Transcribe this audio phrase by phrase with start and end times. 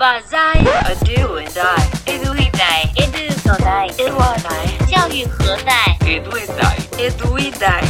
[0.00, 6.36] 把在 a do and I edu e dai edu so dai edu dai 教育何在 edu
[6.36, 7.82] e dai edu e dai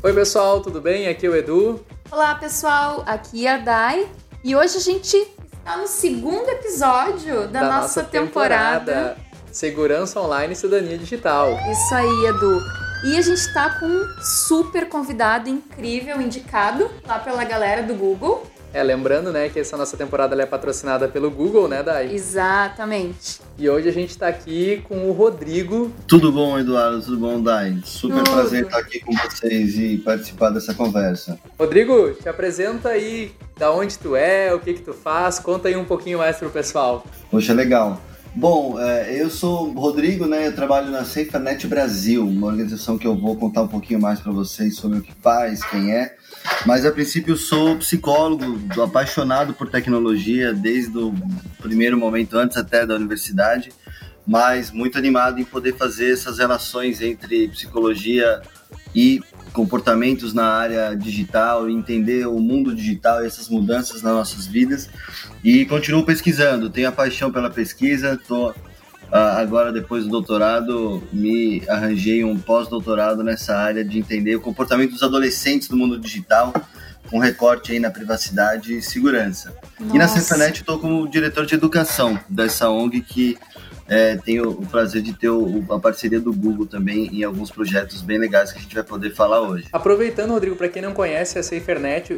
[0.00, 1.08] Oi pessoal, tudo bem?
[1.08, 1.84] Aqui é o Edu.
[2.10, 4.08] Olá pessoal, aqui é a Dai
[4.44, 8.92] e hoje a gente está no segundo episódio da, da nossa, nossa temporada.
[8.92, 9.16] temporada
[9.50, 11.50] Segurança Online e Cidadania Digital.
[11.70, 12.60] Isso aí, Edu.
[13.06, 18.46] E a gente está com um super convidado incrível, indicado lá pela galera do Google.
[18.73, 22.11] É, lembrando, né, que essa nossa temporada ela é patrocinada pelo Google, né, Dai?
[22.11, 23.39] Exatamente.
[23.55, 25.91] E hoje a gente está aqui com o Rodrigo.
[26.07, 26.99] Tudo bom, Eduardo?
[26.99, 27.77] Tudo bom, Dai?
[27.85, 28.31] Super Tudo.
[28.31, 31.37] prazer estar aqui com vocês e participar dessa conversa.
[31.59, 35.75] Rodrigo, te apresenta aí da onde tu é, o que que tu faz, conta aí
[35.75, 37.05] um pouquinho mais pro pessoal.
[37.29, 38.01] Poxa, legal.
[38.35, 40.47] Bom, é, eu sou o Rodrigo, né?
[40.47, 44.31] Eu trabalho na SafeNet Brasil, uma organização que eu vou contar um pouquinho mais para
[44.31, 46.15] vocês sobre o que faz, quem é.
[46.65, 51.13] Mas a princípio sou psicólogo, apaixonado por tecnologia desde o
[51.61, 53.71] primeiro momento, antes até da universidade,
[54.25, 58.41] mas muito animado em poder fazer essas relações entre psicologia
[58.95, 64.89] e comportamentos na área digital, entender o mundo digital e essas mudanças nas nossas vidas.
[65.43, 68.55] E continuo pesquisando, tenho a paixão pela pesquisa, estou
[69.19, 75.03] agora depois do doutorado me arranjei um pós-doutorado nessa área de entender o comportamento dos
[75.03, 76.51] adolescentes no mundo digital,
[77.09, 79.53] com recorte aí na privacidade e segurança.
[79.79, 80.19] E na Nossa.
[80.19, 83.37] Cefanet estou como diretor de educação dessa ONG que
[83.87, 88.01] é, tenho o prazer de ter o- a parceria do Google também em alguns projetos
[88.01, 89.65] bem legais que a gente vai poder falar hoje.
[89.73, 92.17] Aproveitando, Rodrigo, para quem não conhece a SaferNet,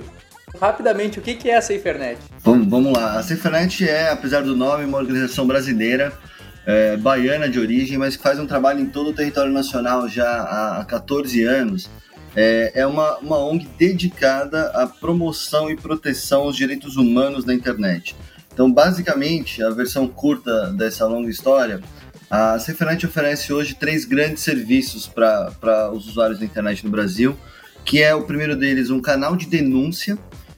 [0.61, 2.19] rapidamente, o que que é a SaferNet?
[2.43, 3.17] Vamos, vamos lá.
[3.17, 6.13] A Cefanet é, apesar do nome, uma organização brasileira,
[6.65, 10.27] é, baiana de origem, mas que faz um trabalho em todo o território nacional já
[10.27, 11.89] há, há 14 anos.
[12.35, 18.15] É, é uma, uma ONG dedicada à promoção e proteção aos direitos humanos na internet.
[18.53, 21.81] Então, basicamente, a versão curta dessa longa história,
[22.29, 27.37] a Cefanet oferece hoje três grandes serviços para os usuários da internet no Brasil,
[27.83, 30.17] que é o primeiro deles um canal de denúncia,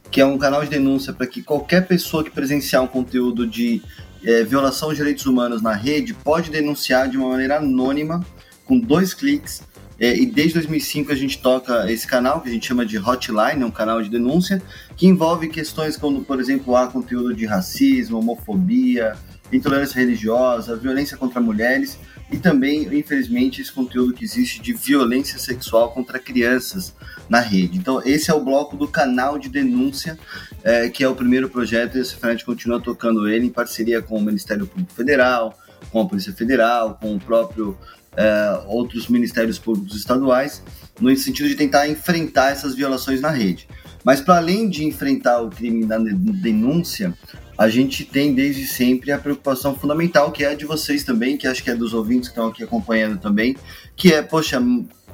[0.09, 3.81] que é um canal de denúncia para que qualquer pessoa que presenciar um conteúdo de
[4.23, 8.25] eh, violação de direitos humanos na rede pode denunciar de uma maneira anônima,
[8.65, 9.61] com dois cliques.
[9.99, 13.61] Eh, e desde 2005 a gente toca esse canal, que a gente chama de Hotline,
[13.61, 14.61] é um canal de denúncia,
[14.95, 19.15] que envolve questões como, por exemplo, há conteúdo de racismo, homofobia,
[19.51, 21.97] intolerância religiosa, violência contra mulheres
[22.31, 26.93] e também, infelizmente, esse conteúdo que existe de violência sexual contra crianças
[27.29, 27.77] na rede.
[27.77, 30.19] Então, esse é o bloco do canal de denúncia,
[30.63, 34.17] eh, que é o primeiro projeto e a Cefranet continua tocando ele em parceria com
[34.17, 35.57] o Ministério Público Federal,
[35.89, 37.77] com a Polícia Federal, com o próprio
[38.17, 40.61] eh, outros ministérios públicos estaduais,
[40.99, 43.67] no sentido de tentar enfrentar essas violações na rede.
[44.03, 47.13] Mas, para além de enfrentar o crime da denúncia,
[47.57, 51.47] a gente tem desde sempre a preocupação fundamental, que é a de vocês também, que
[51.47, 53.57] acho que é dos ouvintes que estão aqui acompanhando também,
[53.95, 54.61] que é, poxa,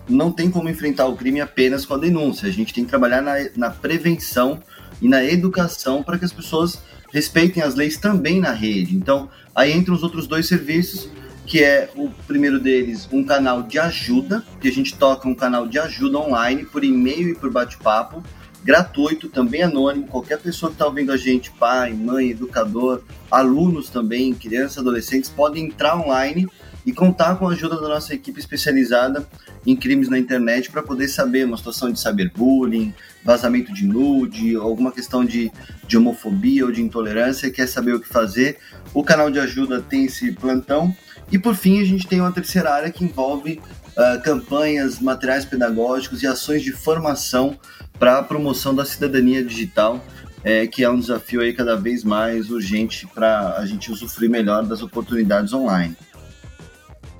[0.09, 2.49] não tem como enfrentar o crime apenas com a denúncia.
[2.49, 4.61] A gente tem que trabalhar na, na prevenção
[5.01, 6.81] e na educação para que as pessoas
[7.13, 8.95] respeitem as leis também na rede.
[8.95, 11.07] Então, aí entram os outros dois serviços,
[11.45, 15.67] que é o primeiro deles, um canal de ajuda, que a gente toca um canal
[15.67, 18.23] de ajuda online por e-mail e por bate-papo,
[18.63, 20.07] gratuito, também anônimo.
[20.07, 25.65] Qualquer pessoa que está ouvindo a gente, pai, mãe, educador, alunos também, crianças, adolescentes, podem
[25.65, 26.47] entrar online
[26.85, 29.27] e contar com a ajuda da nossa equipe especializada
[29.65, 34.91] em crimes na internet para poder saber uma situação de cyberbullying, vazamento de nude, alguma
[34.91, 35.51] questão de,
[35.87, 38.57] de homofobia ou de intolerância, quer saber o que fazer.
[38.93, 40.93] O canal de ajuda tem esse plantão.
[41.31, 43.61] E por fim, a gente tem uma terceira área que envolve
[43.97, 47.57] uh, campanhas, materiais pedagógicos e ações de formação
[48.03, 50.03] para a promoção da cidadania digital,
[50.43, 54.65] é, que é um desafio aí cada vez mais urgente para a gente usufruir melhor
[54.65, 55.95] das oportunidades online.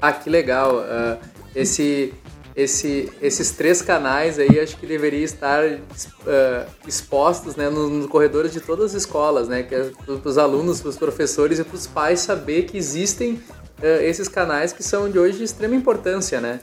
[0.01, 0.79] Ah, que legal.
[0.79, 1.17] Uh,
[1.55, 2.13] esse,
[2.53, 8.51] esse, esses três canais aí acho que deveriam estar uh, expostos né, nos, nos, corredores
[8.51, 9.63] de todas as escolas, né?
[9.63, 13.35] Que é para os alunos, para os professores e para os pais saber que existem
[13.35, 16.59] uh, esses canais que são de hoje de extrema importância, né?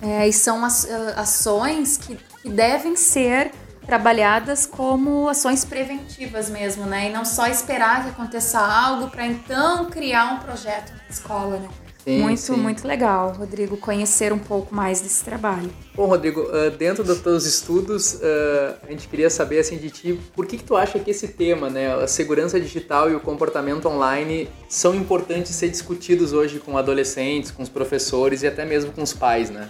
[0.00, 3.50] É, e são as, ações que, que devem ser
[3.86, 7.08] trabalhadas como ações preventivas mesmo, né?
[7.08, 11.68] E não só esperar que aconteça algo para então criar um projeto na escola, né?
[12.04, 12.56] Sim, muito, sim.
[12.56, 15.70] muito legal, Rodrigo, conhecer um pouco mais desse trabalho.
[15.94, 20.18] Bom, Rodrigo, uh, dentro dos teus estudos, uh, a gente queria saber assim de ti,
[20.34, 23.86] por que, que tu acha que esse tema, né, a segurança digital e o comportamento
[23.86, 29.02] online, são importantes ser discutidos hoje com adolescentes, com os professores e até mesmo com
[29.02, 29.68] os pais, né?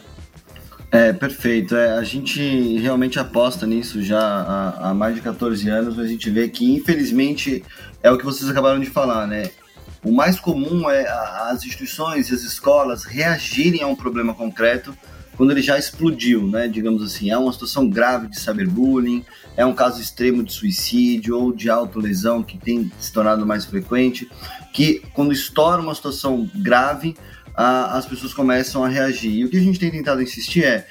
[0.93, 1.77] É, perfeito.
[1.77, 6.09] É, a gente realmente aposta nisso já há, há, mais de 14 anos, mas a
[6.09, 7.65] gente vê que, infelizmente,
[8.03, 9.51] é o que vocês acabaram de falar, né?
[10.03, 11.07] O mais comum é
[11.51, 14.97] as instituições e as escolas reagirem a um problema concreto
[15.37, 16.67] quando ele já explodiu, né?
[16.67, 19.25] Digamos assim, é uma situação grave de cyberbullying,
[19.57, 24.29] é um caso extremo de suicídio ou de autolesão que tem se tornado mais frequente,
[24.73, 27.17] que quando estoura uma situação grave,
[27.55, 29.33] a, as pessoas começam a reagir.
[29.33, 30.87] E o que a gente tem tentado insistir é,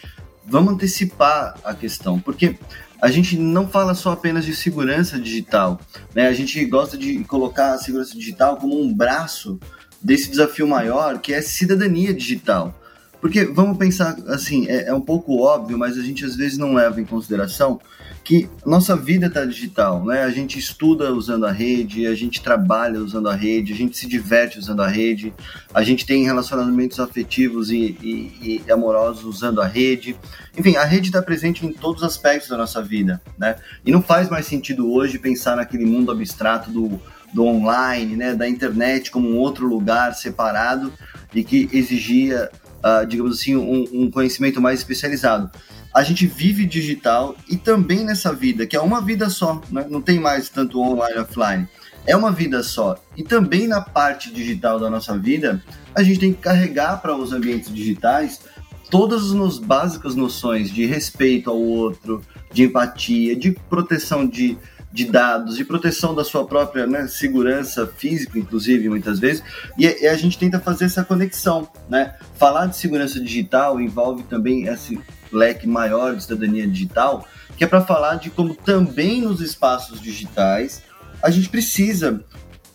[0.45, 2.57] vamos antecipar a questão, porque
[3.01, 5.79] a gente não fala só apenas de segurança digital,
[6.13, 6.27] né?
[6.27, 9.59] A gente gosta de colocar a segurança digital como um braço
[10.01, 12.77] desse desafio maior, que é cidadania digital.
[13.21, 16.73] Porque vamos pensar assim, é, é um pouco óbvio, mas a gente às vezes não
[16.73, 17.79] leva em consideração
[18.23, 20.21] que nossa vida está digital, né?
[20.23, 24.07] A gente estuda usando a rede, a gente trabalha usando a rede, a gente se
[24.07, 25.33] diverte usando a rede,
[25.73, 30.15] a gente tem relacionamentos afetivos e, e, e amorosos usando a rede.
[30.55, 33.55] Enfim, a rede está presente em todos os aspectos da nossa vida, né?
[33.83, 37.01] E não faz mais sentido hoje pensar naquele mundo abstrato do,
[37.33, 38.35] do online, né?
[38.35, 40.93] Da internet como um outro lugar separado
[41.33, 42.49] e que exigia,
[42.83, 45.51] uh, digamos assim, um, um conhecimento mais especializado
[45.93, 49.85] a gente vive digital e também nessa vida, que é uma vida só, né?
[49.89, 51.67] não tem mais tanto online offline.
[52.05, 52.95] É uma vida só.
[53.17, 57.33] E também na parte digital da nossa vida, a gente tem que carregar para os
[57.33, 58.41] ambientes digitais
[58.89, 62.21] todas as básicas noções de respeito ao outro,
[62.51, 64.57] de empatia, de proteção de,
[64.91, 69.43] de dados, de proteção da sua própria né, segurança física, inclusive, muitas vezes,
[69.77, 72.15] e, e, a gente tenta fazer essa conexão, né?
[72.35, 74.99] Falar de segurança digital envolve também esse
[75.31, 80.81] leque maior de cidadania digital, que é para falar de como também nos espaços digitais
[81.21, 82.23] a gente precisa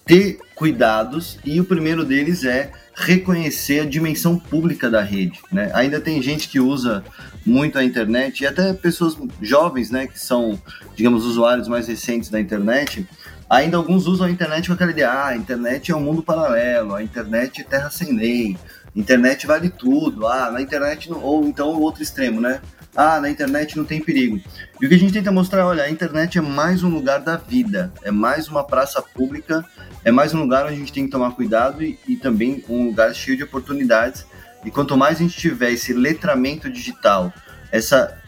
[0.05, 5.40] ter cuidados e o primeiro deles é reconhecer a dimensão pública da rede.
[5.50, 5.70] Né?
[5.75, 7.02] Ainda tem gente que usa
[7.44, 10.61] muito a internet e até pessoas jovens, né, que são,
[10.96, 13.06] digamos, usuários mais recentes da internet.
[13.49, 16.94] Ainda alguns usam a internet com aquela ideia: ah, a internet é um mundo paralelo,
[16.94, 18.56] a internet é terra sem lei,
[18.96, 20.26] internet vale tudo.
[20.26, 21.23] Ah, na internet não...
[21.23, 22.61] ou então o outro extremo, né?
[22.96, 24.41] Ah, na internet não tem perigo.
[24.81, 27.37] E o que a gente tenta mostrar, olha, a internet é mais um lugar da
[27.37, 29.64] vida, é mais uma praça pública,
[30.05, 32.87] é mais um lugar onde a gente tem que tomar cuidado e, e também um
[32.87, 34.25] lugar cheio de oportunidades.
[34.64, 37.32] E quanto mais a gente tiver esse letramento digital,
[37.70, 38.19] essa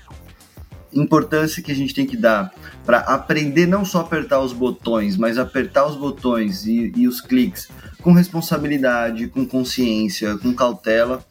[0.92, 2.52] importância que a gente tem que dar
[2.84, 7.68] para aprender não só apertar os botões, mas apertar os botões e, e os cliques
[8.02, 11.24] com responsabilidade, com consciência, com cautela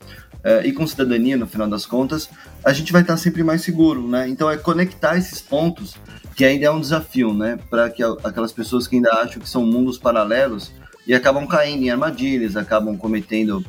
[0.44, 2.30] uh, e com cidadania, no final das contas,
[2.64, 4.28] a gente vai estar sempre mais seguro, né?
[4.28, 5.96] Então é conectar esses pontos
[6.36, 7.58] que ainda é um desafio, né?
[7.70, 10.74] Para que aquelas pessoas que ainda acham que são mundos paralelos
[11.08, 13.66] e acabam caindo em armadilhas, acabam cometendo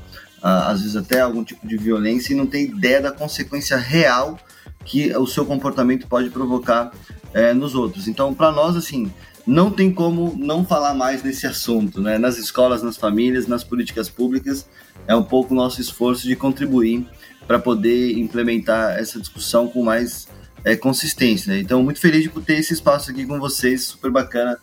[0.46, 4.38] às vezes até algum tipo de violência e não tem ideia da consequência real
[4.84, 6.93] que o seu comportamento pode provocar
[7.34, 8.06] uh, nos outros.
[8.06, 9.12] Então, para nós, assim,
[9.46, 12.19] não tem como não falar mais nesse assunto, né?
[12.19, 14.66] Nas escolas, nas famílias, nas políticas públicas,
[15.06, 17.06] é um pouco o nosso esforço de contribuir
[17.46, 20.28] para poder implementar essa discussão com mais
[20.64, 21.52] é, consistência.
[21.52, 21.60] Né?
[21.60, 24.58] Então, muito feliz de ter esse espaço aqui com vocês, super bacana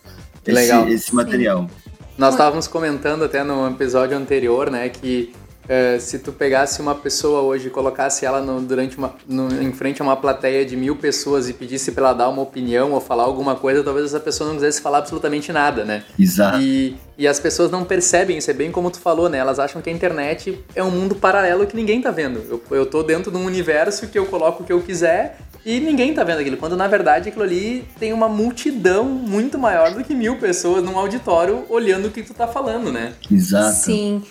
[0.46, 0.88] esse, Legal.
[0.90, 1.70] esse material.
[1.70, 1.92] Sim.
[2.18, 5.34] Nós estávamos comentando até no episódio anterior, né, que
[5.64, 9.72] Uh, se tu pegasse uma pessoa hoje e colocasse ela no, durante uma, no, em
[9.72, 13.00] frente a uma plateia de mil pessoas e pedisse para ela dar uma opinião ou
[13.00, 16.04] falar alguma coisa, talvez essa pessoa não quisesse falar absolutamente nada, né?
[16.20, 16.60] Exato.
[16.60, 19.38] E, e as pessoas não percebem isso, é bem como tu falou, né?
[19.38, 22.42] Elas acham que a internet é um mundo paralelo que ninguém tá vendo.
[22.50, 25.80] Eu, eu tô dentro de um universo que eu coloco o que eu quiser e
[25.80, 26.58] ninguém tá vendo aquilo.
[26.58, 30.98] Quando na verdade aquilo ali tem uma multidão muito maior do que mil pessoas num
[30.98, 33.14] auditório olhando o que tu tá falando, né?
[33.32, 33.76] Exato.
[33.76, 34.24] Sim.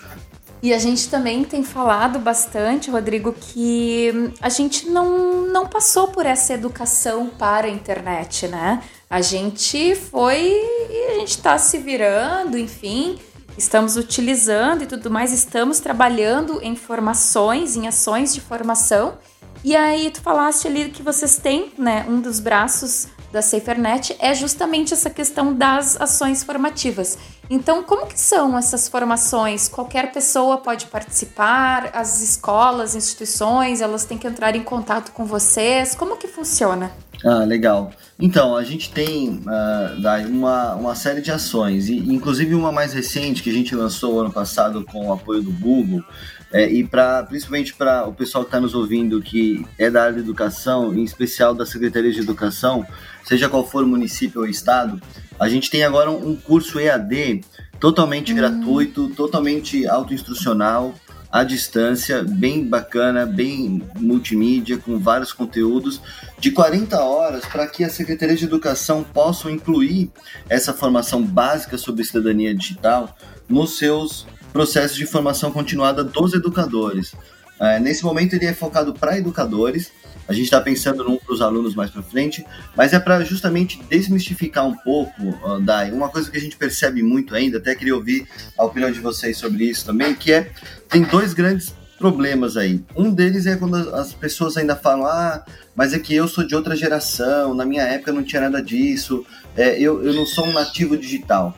[0.62, 6.24] E a gente também tem falado bastante, Rodrigo, que a gente não, não passou por
[6.24, 8.80] essa educação para a internet, né?
[9.10, 13.18] A gente foi e a gente está se virando, enfim,
[13.58, 19.18] estamos utilizando e tudo mais, estamos trabalhando em formações, em ações de formação.
[19.64, 24.34] E aí tu falaste ali que vocês têm, né, um dos braços da SaferNet é
[24.34, 27.18] justamente essa questão das ações formativas.
[27.48, 29.68] Então, como que são essas formações?
[29.68, 31.90] Qualquer pessoa pode participar?
[31.94, 35.94] As escolas, instituições, elas têm que entrar em contato com vocês?
[35.94, 36.92] Como que funciona?
[37.24, 37.90] Ah, legal.
[38.18, 43.42] Então, a gente tem uh, uma, uma série de ações, e inclusive uma mais recente
[43.42, 46.02] que a gente lançou ano passado com o apoio do Google,
[46.52, 50.14] é, e para principalmente para o pessoal que está nos ouvindo que é da área
[50.14, 52.86] de educação, em especial da Secretaria de Educação,
[53.24, 55.00] seja qual for o município ou estado,
[55.40, 57.42] a gente tem agora um curso EAD
[57.80, 58.36] totalmente hum.
[58.36, 60.94] gratuito, totalmente autoinstrucional,
[61.32, 66.00] à distância, bem bacana, bem multimídia, com vários conteúdos,
[66.38, 70.10] de 40 horas, para que a Secretaria de Educação possa incluir
[70.46, 73.16] essa formação básica sobre cidadania digital
[73.48, 77.14] nos seus processos de formação continuada dos educadores.
[77.60, 79.92] É, nesse momento ele é focado para educadores,
[80.28, 82.44] a gente está pensando num para os alunos mais para frente,
[82.76, 87.02] mas é para justamente desmistificar um pouco, uh, Dai, uma coisa que a gente percebe
[87.02, 90.50] muito ainda, até queria ouvir a opinião de vocês sobre isso também, que é,
[90.88, 92.84] tem dois grandes problemas aí.
[92.96, 95.44] Um deles é quando as pessoas ainda falam, ah,
[95.74, 99.24] mas é que eu sou de outra geração, na minha época não tinha nada disso,
[99.56, 101.56] é, eu, eu não sou um nativo digital.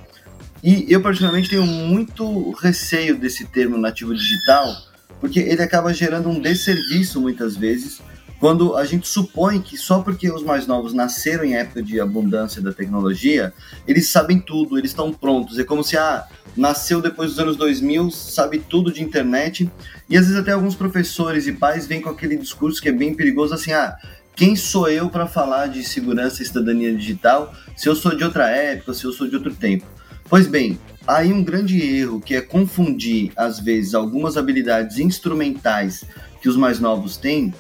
[0.64, 4.74] E eu, particularmente, tenho muito receio desse termo nativo digital,
[5.20, 8.00] porque ele acaba gerando um desserviço muitas vezes
[8.40, 12.60] quando a gente supõe que só porque os mais novos nasceram em época de abundância
[12.60, 13.52] da tecnologia,
[13.86, 15.58] eles sabem tudo, eles estão prontos.
[15.58, 19.70] É como se, ah, nasceu depois dos anos 2000, sabe tudo de internet.
[20.08, 23.14] E às vezes até alguns professores e pais vêm com aquele discurso que é bem
[23.14, 23.96] perigoso, assim, ah,
[24.34, 28.48] quem sou eu para falar de segurança e cidadania digital se eu sou de outra
[28.48, 29.86] época, se eu sou de outro tempo?
[30.34, 30.76] Pois bem,
[31.06, 36.02] aí um grande erro que é confundir, às vezes, algumas habilidades instrumentais
[36.42, 37.54] que os mais novos têm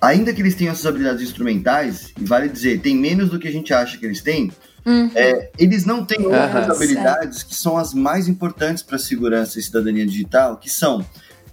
[0.00, 3.52] ainda que eles tenham essas habilidades instrumentais, e vale dizer, tem menos do que a
[3.52, 4.50] gente acha que eles têm,
[4.84, 5.08] uhum.
[5.14, 7.48] é, eles não têm outras uhum, habilidades certo.
[7.48, 11.06] que são as mais importantes para a segurança e cidadania digital, que são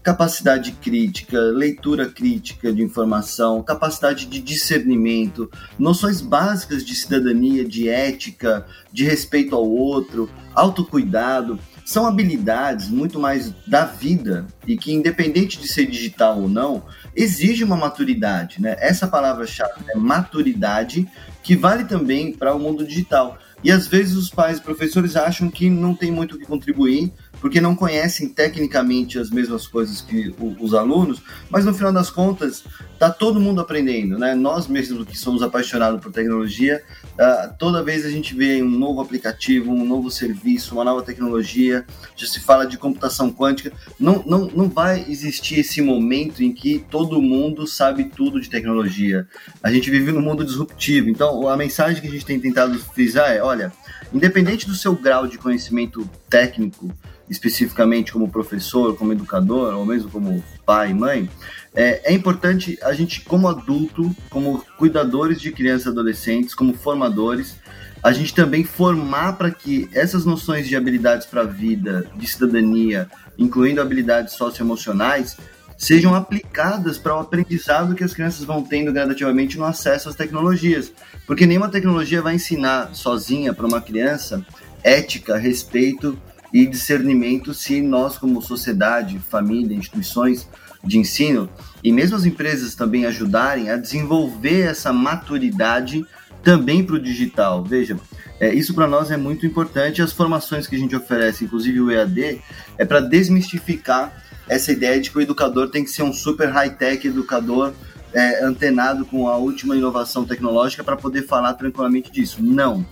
[0.08, 8.66] capacidade crítica, leitura crítica de informação, capacidade de discernimento, noções básicas de cidadania, de ética,
[8.90, 15.68] de respeito ao outro, autocuidado são habilidades muito mais da vida e que, independente de
[15.68, 16.84] ser digital ou não,
[17.16, 18.62] exige uma maturidade.
[18.62, 18.76] Né?
[18.80, 21.08] Essa palavra-chave é maturidade,
[21.42, 23.38] que vale também para o mundo digital.
[23.64, 27.14] E às vezes os pais e professores acham que não tem muito o que contribuir,
[27.39, 32.63] porque não conhecem tecnicamente as mesmas coisas que os alunos, mas no final das contas
[32.94, 34.34] está todo mundo aprendendo, né?
[34.34, 39.00] Nós mesmos que somos apaixonados por tecnologia, uh, toda vez a gente vê um novo
[39.01, 44.48] aplicativo, um novo serviço, uma nova tecnologia, já se fala de computação quântica, não, não,
[44.48, 49.27] não vai existir esse momento em que todo mundo sabe tudo de tecnologia.
[49.62, 53.32] A gente vive num mundo disruptivo, então a mensagem que a gente tem tentado frisar
[53.32, 53.72] é, olha,
[54.12, 56.91] independente do seu grau de conhecimento técnico,
[57.29, 61.29] especificamente como professor, como educador, ou mesmo como pai e mãe,
[61.75, 67.55] é, é importante a gente, como adulto, como cuidadores de crianças e adolescentes, como formadores,
[68.01, 73.10] a gente também formar para que essas noções de habilidades para a vida, de cidadania,
[73.38, 75.36] incluindo habilidades socioemocionais,
[75.77, 80.91] sejam aplicadas para o aprendizado que as crianças vão tendo gradativamente no acesso às tecnologias.
[81.25, 84.43] Porque nenhuma tecnologia vai ensinar sozinha para uma criança
[84.84, 86.17] ética, respeito
[86.54, 90.48] e discernimento se nós, como sociedade, família, instituições
[90.84, 91.50] de ensino
[91.84, 96.06] e mesmo as empresas também ajudarem a desenvolver essa maturidade
[96.44, 97.63] também para o digital.
[97.63, 97.98] Veja,
[98.39, 100.01] é, isso para nós é muito importante.
[100.01, 102.42] As formações que a gente oferece, inclusive o EAD,
[102.77, 107.06] é para desmistificar essa ideia de que o educador tem que ser um super high-tech
[107.06, 107.74] educador
[108.13, 112.42] é, antenado com a última inovação tecnológica para poder falar tranquilamente disso.
[112.42, 112.86] Não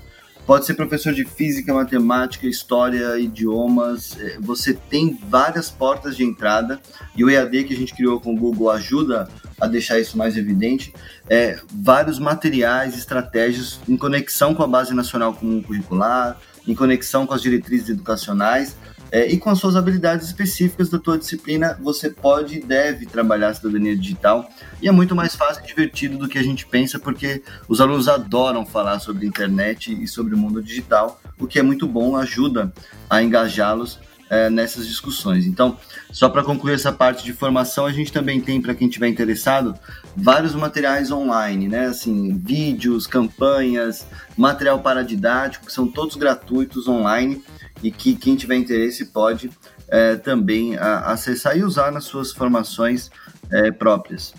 [0.46, 4.16] Pode ser professor de física, matemática, história, idiomas.
[4.20, 6.80] É, você tem várias portas de entrada
[7.16, 9.28] e o EAD que a gente criou com o Google ajuda
[9.60, 10.94] a deixar isso mais evidente.
[11.28, 17.34] É, vários materiais, estratégias em conexão com a Base Nacional Comum Curricular, em conexão com
[17.34, 18.76] as diretrizes educacionais
[19.12, 23.50] é, e com as suas habilidades específicas da tua disciplina, você pode e deve trabalhar
[23.50, 24.50] a cidadania digital.
[24.82, 28.08] E é muito mais fácil e divertido do que a gente pensa, porque os alunos
[28.08, 32.74] adoram falar sobre internet e sobre o mundo digital, o que é muito bom, ajuda
[33.10, 35.46] a engajá-los é, nessas discussões.
[35.46, 35.78] Então,
[36.12, 39.78] só para concluir essa parte de formação, a gente também tem, para quem estiver interessado,
[40.16, 41.88] vários materiais online, né?
[41.88, 47.44] Assim, vídeos, campanhas, material paradidático, que são todos gratuitos online
[47.86, 49.52] e que quem tiver interesse pode
[49.88, 53.12] é, também a, acessar e usar nas suas formações
[53.52, 54.34] é, próprias.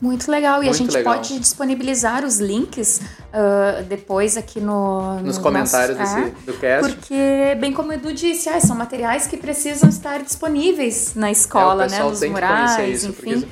[0.00, 0.62] Muito legal.
[0.62, 1.14] E Muito a gente legal.
[1.14, 6.54] pode disponibilizar os links uh, depois aqui no, nos no comentários nosso, desse, é, do
[6.54, 6.92] cast.
[6.92, 11.86] Porque, bem como o Edu disse, ah, são materiais que precisam estar disponíveis na escola,
[11.86, 12.02] é, né?
[12.02, 13.46] Nos murais, isso, enfim.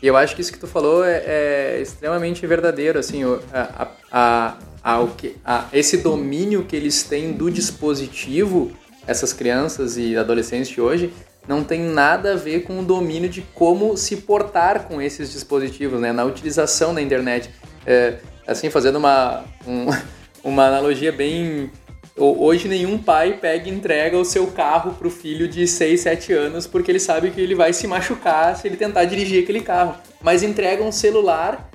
[0.00, 3.22] E eu acho que isso que tu falou é, é extremamente verdadeiro, assim,
[3.52, 4.54] a, a,
[5.44, 8.72] a esse domínio que eles têm do dispositivo,
[9.06, 11.12] essas crianças e adolescentes de hoje,
[11.46, 16.00] não tem nada a ver com o domínio de como se portar com esses dispositivos,
[16.00, 16.12] né?
[16.12, 17.50] Na utilização da internet.
[17.86, 19.86] É, assim, fazendo uma, um,
[20.42, 21.70] uma analogia bem
[22.20, 26.66] Hoje nenhum pai pega e entrega o seu carro pro filho de 6, 7 anos
[26.66, 29.94] porque ele sabe que ele vai se machucar se ele tentar dirigir aquele carro.
[30.20, 31.70] Mas entrega um celular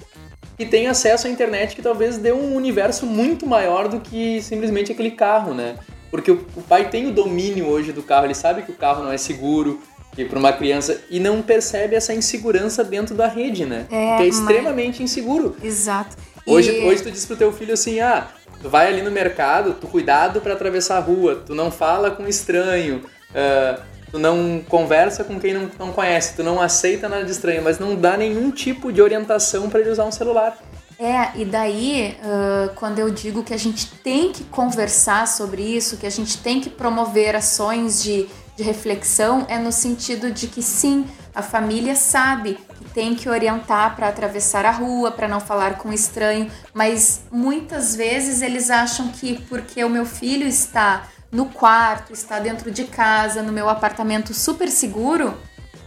[0.58, 4.92] que tem acesso à internet que talvez dê um universo muito maior do que simplesmente
[4.92, 5.76] aquele carro, né?
[6.12, 6.38] Porque o,
[6.70, 9.82] pai tem o domínio hoje do carro, ele sabe que o carro não é seguro,
[10.14, 13.88] que para uma criança e não percebe essa insegurança dentro da rede, né?
[13.92, 15.56] É, que é extremamente inseguro.
[15.64, 16.16] Exato.
[16.46, 16.86] Hoje, e...
[16.86, 18.28] hoje tu diz pro teu filho assim, ah,
[18.62, 22.28] tu vai ali no mercado, tu cuidado para atravessar a rua, tu não fala com
[22.28, 23.82] estranho, uh,
[24.14, 27.80] tu não conversa com quem não, não conhece, tu não aceita nada de estranho, mas
[27.80, 30.56] não dá nenhum tipo de orientação para ele usar um celular.
[31.00, 35.98] É, e daí, uh, quando eu digo que a gente tem que conversar sobre isso,
[35.98, 40.62] que a gente tem que promover ações de de reflexão é no sentido de que
[40.62, 45.78] sim, a família sabe que tem que orientar para atravessar a rua, para não falar
[45.78, 52.14] com estranho, mas muitas vezes eles acham que porque o meu filho está no quarto,
[52.14, 55.36] está dentro de casa, no meu apartamento super seguro,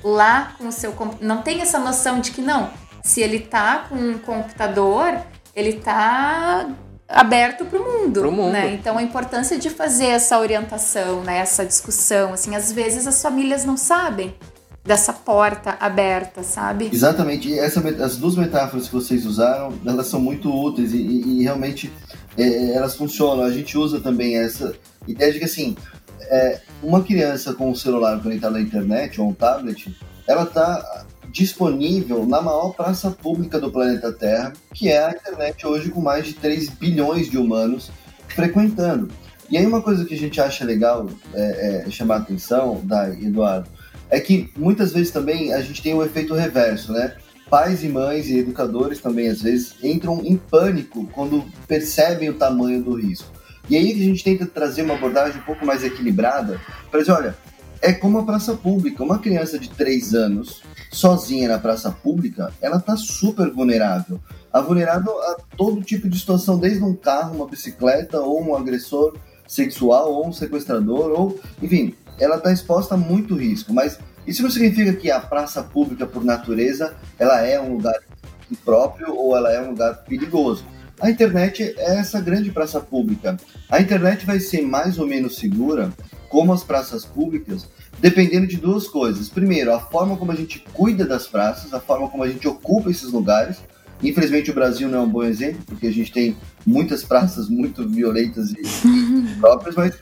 [0.03, 2.69] lá com o seu não tem essa noção de que não,
[3.03, 5.17] se ele tá com um computador,
[5.55, 6.69] ele tá
[7.09, 8.53] aberto para o mundo, mundo.
[8.53, 8.75] né?
[8.75, 11.39] Então a importância de fazer essa orientação, né?
[11.39, 14.35] Essa discussão, assim, às vezes as famílias não sabem
[14.85, 16.91] dessa porta aberta, sabe?
[16.93, 17.49] Exatamente.
[17.49, 21.43] E essa, as duas metáforas que vocês usaram, elas são muito úteis e, e, e
[21.43, 21.93] realmente
[22.37, 23.45] é, elas funcionam.
[23.45, 24.75] A gente usa também essa
[25.07, 25.77] ideia de que assim,
[26.23, 29.95] é, uma criança com um celular conectado à internet ou um tablet,
[30.27, 35.91] ela está disponível na maior praça pública do planeta Terra, que é a internet hoje
[35.91, 37.91] com mais de 3 bilhões de humanos
[38.29, 39.11] frequentando.
[39.51, 43.09] E aí uma coisa que a gente acha legal é, é, chamar a atenção, da
[43.11, 43.69] Eduardo,
[44.11, 47.15] é que muitas vezes também a gente tem o um efeito reverso, né?
[47.49, 52.83] Pais e mães e educadores também às vezes entram em pânico quando percebem o tamanho
[52.83, 53.31] do risco.
[53.69, 57.37] E aí a gente tenta trazer uma abordagem um pouco mais equilibrada para dizer, olha,
[57.83, 59.03] é como a praça pública.
[59.03, 64.21] Uma criança de 3 anos sozinha na praça pública, ela tá super vulnerável.
[64.53, 69.17] A vulnerável a todo tipo de situação, desde um carro, uma bicicleta, ou um agressor
[69.47, 73.75] sexual, ou um sequestrador, ou enfim, ela está exposta a muito risco.
[73.75, 77.99] Mas isso não significa que a praça pública, por natureza, ela é um lugar
[78.51, 80.65] impróprio ou ela é um lugar perigoso.
[81.01, 83.37] A internet é essa grande praça pública.
[83.69, 85.93] A internet vai ser mais ou menos segura,
[86.29, 89.29] como as praças públicas, dependendo de duas coisas.
[89.29, 92.91] Primeiro, a forma como a gente cuida das praças, a forma como a gente ocupa
[92.91, 93.59] esses lugares.
[94.03, 97.87] Infelizmente, o Brasil não é um bom exemplo, porque a gente tem muitas praças muito
[97.89, 98.63] violentas e
[99.41, 99.95] próprias, mas.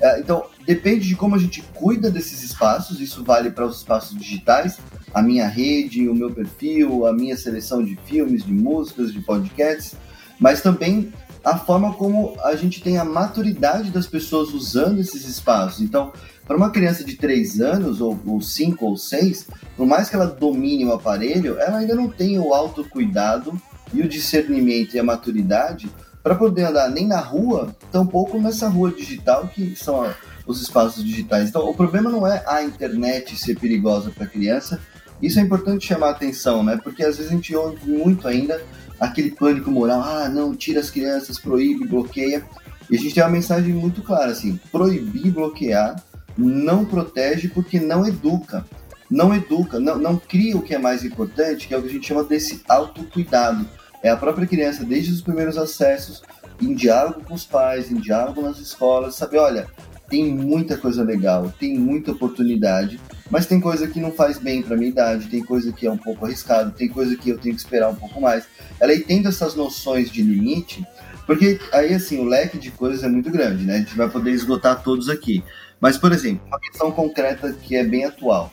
[0.00, 4.18] É, então, depende de como a gente cuida desses espaços, isso vale para os espaços
[4.18, 4.78] digitais,
[5.14, 9.94] a minha rede, o meu perfil, a minha seleção de filmes, de músicas, de podcasts,
[10.42, 11.12] mas também
[11.44, 15.80] a forma como a gente tem a maturidade das pessoas usando esses espaços.
[15.80, 16.12] Então,
[16.46, 20.84] para uma criança de 3 anos, ou, 5 ou 6, por mais que ela domine
[20.84, 23.60] o aparelho, ela ainda não tem o autocuidado
[23.94, 25.88] e o discernimento e a maturidade
[26.22, 30.12] para poder andar nem na rua, tampouco nessa rua digital que são
[30.46, 31.48] os espaços digitais.
[31.48, 34.80] Então, o problema não é a internet ser perigosa para a criança,
[35.20, 36.80] isso é importante chamar a atenção, né?
[36.82, 38.60] Porque às vezes a gente ouve muito ainda
[39.04, 42.44] aquele pânico moral, ah, não, tira as crianças, proíbe, bloqueia.
[42.90, 45.96] E a gente tem uma mensagem muito clara, assim, proibir, bloquear
[46.36, 48.64] não protege porque não educa.
[49.10, 51.92] Não educa, não, não cria o que é mais importante, que é o que a
[51.92, 53.66] gente chama desse autocuidado.
[54.02, 56.22] É a própria criança, desde os primeiros acessos,
[56.60, 59.66] em diálogo com os pais, em diálogo nas escolas, saber, olha,
[60.08, 62.98] tem muita coisa legal, tem muita oportunidade,
[63.32, 65.96] mas tem coisa que não faz bem para minha idade, tem coisa que é um
[65.96, 68.44] pouco arriscado, tem coisa que eu tenho que esperar um pouco mais.
[68.78, 70.86] Ela aí tendo essas noções de limite,
[71.26, 73.76] porque aí assim, o leque de coisas é muito grande, né?
[73.76, 75.42] A gente vai poder esgotar todos aqui.
[75.80, 78.52] Mas, por exemplo, uma questão concreta que é bem atual: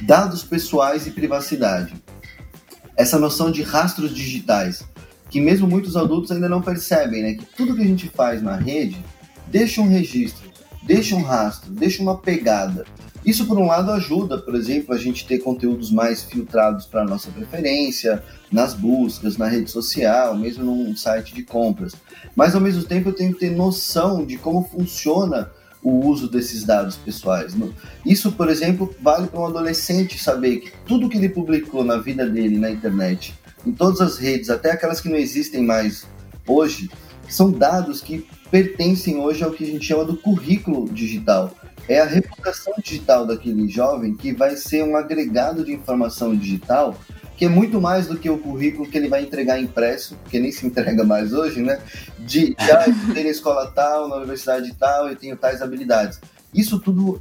[0.00, 1.94] dados pessoais e privacidade.
[2.96, 4.82] Essa noção de rastros digitais,
[5.30, 7.34] que mesmo muitos adultos ainda não percebem, né?
[7.34, 9.00] Que tudo que a gente faz na rede
[9.46, 10.50] deixa um registro,
[10.82, 12.84] deixa um rastro, deixa uma pegada.
[13.26, 17.28] Isso, por um lado, ajuda, por exemplo, a gente ter conteúdos mais filtrados para nossa
[17.28, 21.92] preferência, nas buscas, na rede social, mesmo num site de compras.
[22.36, 25.50] Mas, ao mesmo tempo, eu tenho que ter noção de como funciona
[25.82, 27.56] o uso desses dados pessoais.
[28.04, 32.24] Isso, por exemplo, vale para um adolescente saber que tudo que ele publicou na vida
[32.28, 33.34] dele na internet,
[33.66, 36.06] em todas as redes, até aquelas que não existem mais
[36.46, 36.88] hoje,
[37.28, 41.52] são dados que pertencem hoje ao que a gente chama do currículo digital.
[41.88, 46.96] É a reputação digital daquele jovem que vai ser um agregado de informação digital
[47.36, 50.50] que é muito mais do que o currículo que ele vai entregar impresso, que nem
[50.50, 51.78] se entrega mais hoje, né?
[52.18, 56.18] De já estudei na escola tal, na universidade tal, eu tenho tais habilidades.
[56.54, 57.20] Isso tudo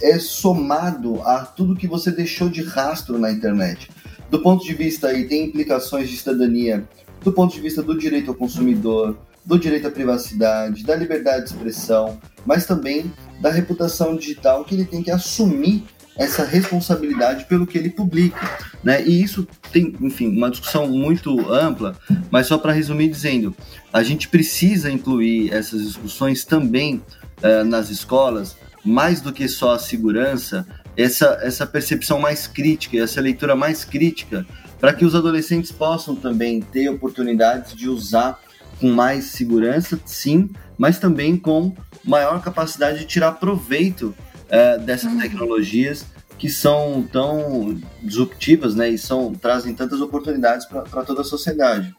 [0.00, 3.90] é somado a tudo que você deixou de rastro na internet.
[4.30, 6.88] Do ponto de vista aí, tem implicações de cidadania,
[7.22, 11.50] do ponto de vista do direito ao consumidor, do direito à privacidade, da liberdade de
[11.50, 15.84] expressão, mas também da reputação digital que ele tem que assumir
[16.16, 18.38] essa responsabilidade pelo que ele publica,
[18.84, 19.02] né?
[19.02, 21.96] E isso tem, enfim, uma discussão muito ampla,
[22.30, 23.54] mas só para resumir dizendo,
[23.92, 27.02] a gente precisa incluir essas discussões também
[27.42, 33.20] uh, nas escolas, mais do que só a segurança, essa, essa percepção mais crítica, essa
[33.20, 34.44] leitura mais crítica,
[34.78, 38.38] para que os adolescentes possam também ter oportunidades de usar
[38.82, 41.72] com mais segurança, sim, mas também com
[42.04, 44.12] maior capacidade de tirar proveito
[44.50, 45.20] é, dessas uhum.
[45.20, 46.04] tecnologias
[46.36, 51.94] que são tão disruptivas, né, e são trazem tantas oportunidades para toda a sociedade.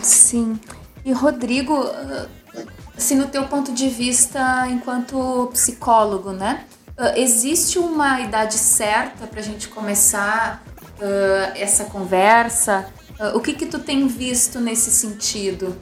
[0.00, 0.60] Sim.
[1.04, 1.74] E Rodrigo,
[2.96, 6.64] assim, no teu ponto de vista enquanto psicólogo, né?
[7.16, 10.62] Existe uma idade certa para a gente começar
[11.00, 12.86] uh, essa conversa?
[13.20, 15.76] Uh, o que que tu tem visto nesse sentido?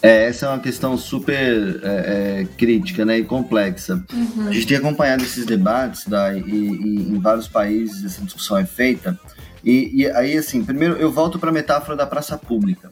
[0.00, 4.02] É, essa é uma questão super é, é, crítica né, e complexa.
[4.12, 4.48] Uhum.
[4.48, 8.64] A gente tem acompanhado esses debates da, e, e, em vários países essa discussão é
[8.64, 9.18] feita.
[9.64, 12.88] E, e aí, assim, primeiro eu volto para a metáfora da praça pública.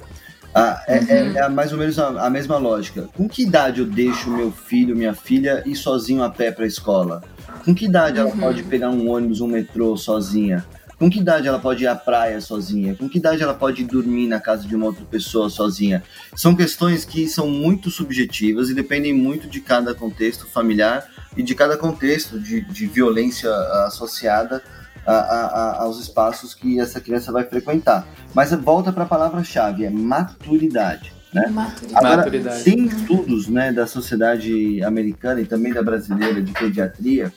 [0.53, 1.37] Ah, é, uhum.
[1.37, 3.09] é, mais ou menos a, a, mesma lógica.
[3.15, 6.67] Com que idade eu deixo meu filho, minha filha ir sozinho a pé para a
[6.67, 7.23] escola?
[7.65, 8.29] Com que idade uhum.
[8.29, 10.65] ela pode pegar um ônibus, um metrô sozinha?
[10.99, 12.95] Com que idade ela pode ir à praia sozinha?
[12.95, 16.03] Com que idade ela pode dormir na casa de uma outra pessoa sozinha?
[16.35, 21.07] São questões que são muito subjetivas e dependem muito de cada contexto familiar
[21.37, 23.51] e de cada contexto de, de violência
[23.87, 24.63] associada
[25.07, 28.07] a, a, aos espaços que essa criança vai frequentar.
[28.35, 31.13] Mas volta para a palavra-chave, é maturidade.
[31.33, 31.47] Né?
[31.49, 31.95] Maturidade.
[31.95, 32.65] Agora, maturidade.
[32.65, 37.31] tem estudos né, da sociedade americana e também da brasileira de pediatria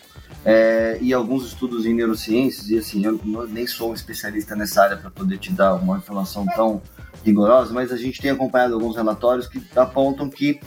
[0.45, 4.97] é, e alguns estudos em neurociências, e assim, eu, nem sou um especialista nessa área
[4.97, 6.81] para poder te dar uma informação tão
[7.25, 10.59] rigorosa, mas a gente tem acompanhado alguns relatórios que apontam que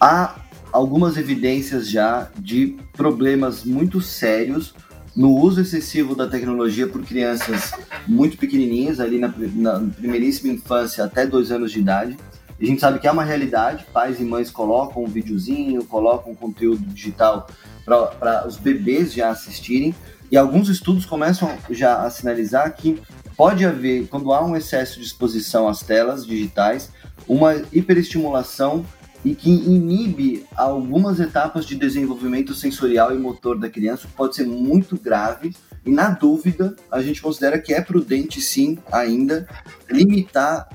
[0.00, 0.36] há
[0.70, 4.74] algumas evidências já de problemas muito sérios
[5.14, 7.72] no uso excessivo da tecnologia por crianças
[8.08, 12.16] muito pequenininhas, ali na, na primeiríssima infância até dois anos de idade.
[12.62, 16.86] A gente sabe que é uma realidade, pais e mães colocam um videozinho, colocam conteúdo
[16.86, 17.48] digital
[17.84, 19.92] para os bebês já assistirem,
[20.30, 23.02] e alguns estudos começam já a sinalizar que
[23.36, 26.92] pode haver, quando há um excesso de exposição às telas digitais,
[27.26, 28.86] uma hiperestimulação
[29.24, 34.46] e que inibe algumas etapas de desenvolvimento sensorial e motor da criança, que pode ser
[34.46, 35.52] muito grave.
[35.84, 39.48] E na dúvida, a gente considera que é prudente sim ainda
[39.90, 40.68] limitar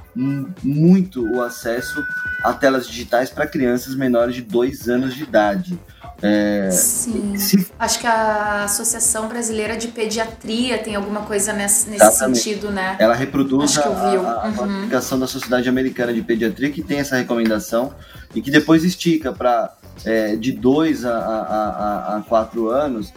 [0.63, 2.03] muito o acesso
[2.43, 5.79] a telas digitais para crianças menores de 2 anos de idade.
[6.21, 7.37] É, Sim.
[7.37, 7.67] Se...
[7.77, 12.95] Acho que a Associação Brasileira de Pediatria tem alguma coisa nesse, nesse sentido, né?
[12.99, 14.89] Ela reproduz a, a, a uhum.
[14.89, 17.93] da Sociedade Americana de Pediatria, que tem essa recomendação
[18.33, 19.71] e que depois estica para
[20.05, 23.13] é, de 2 a 4 anos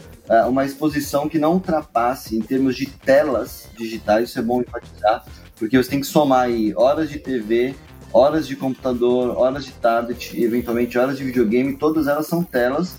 [0.46, 5.24] uma exposição que não ultrapasse em termos de telas digitais, isso é bom enfatizar,
[5.56, 7.74] porque você tem que somar aí horas de TV,
[8.12, 12.96] horas de computador, horas de tablet, eventualmente horas de videogame, todas elas são telas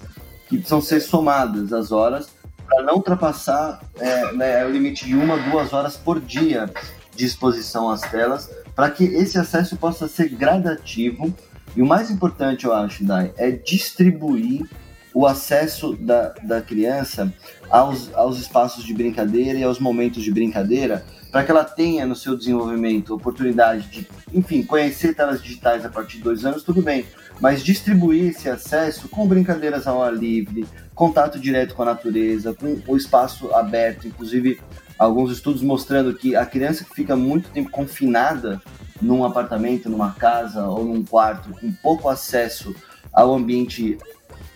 [0.50, 2.30] que precisam ser somadas as horas
[2.68, 6.70] para não ultrapassar é, né, o limite de uma, duas horas por dia
[7.16, 11.34] de exposição às telas, para que esse acesso possa ser gradativo.
[11.76, 14.70] E o mais importante, eu acho, Dai, é distribuir
[15.14, 17.34] o acesso da, da criança
[17.70, 22.16] aos, aos espaços de brincadeira e aos momentos de brincadeira para que ela tenha no
[22.16, 27.06] seu desenvolvimento oportunidade de, enfim, conhecer telas digitais a partir de dois anos, tudo bem,
[27.40, 32.78] mas distribuir esse acesso com brincadeiras ao ar livre, contato direto com a natureza, com
[32.86, 34.60] o espaço aberto, inclusive
[35.00, 38.62] alguns estudos mostrando que a criança que fica muito tempo confinada
[39.02, 42.76] num apartamento, numa casa ou num quarto, com pouco acesso
[43.12, 43.98] ao ambiente,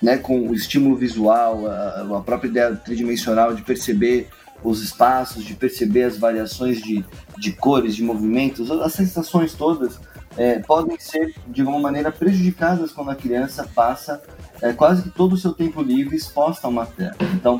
[0.05, 4.29] né, com o estímulo visual, a, a própria ideia tridimensional de perceber
[4.63, 7.03] os espaços, de perceber as variações de,
[7.39, 9.99] de cores, de movimentos, as sensações todas
[10.37, 14.21] é, podem ser, de alguma maneira, prejudicadas quando a criança passa
[14.61, 17.15] é, quase que todo o seu tempo livre exposta a uma tela.
[17.33, 17.59] Então,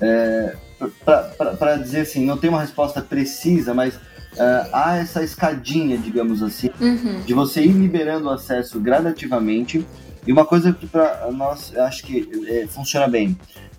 [0.00, 0.56] é,
[1.04, 3.94] para dizer assim, não tem uma resposta precisa, mas
[4.36, 7.20] é, há essa escadinha, digamos assim, uhum.
[7.20, 9.86] de você ir liberando o acesso gradativamente.
[10.26, 13.36] E uma coisa que para nós acho que é, funciona bem,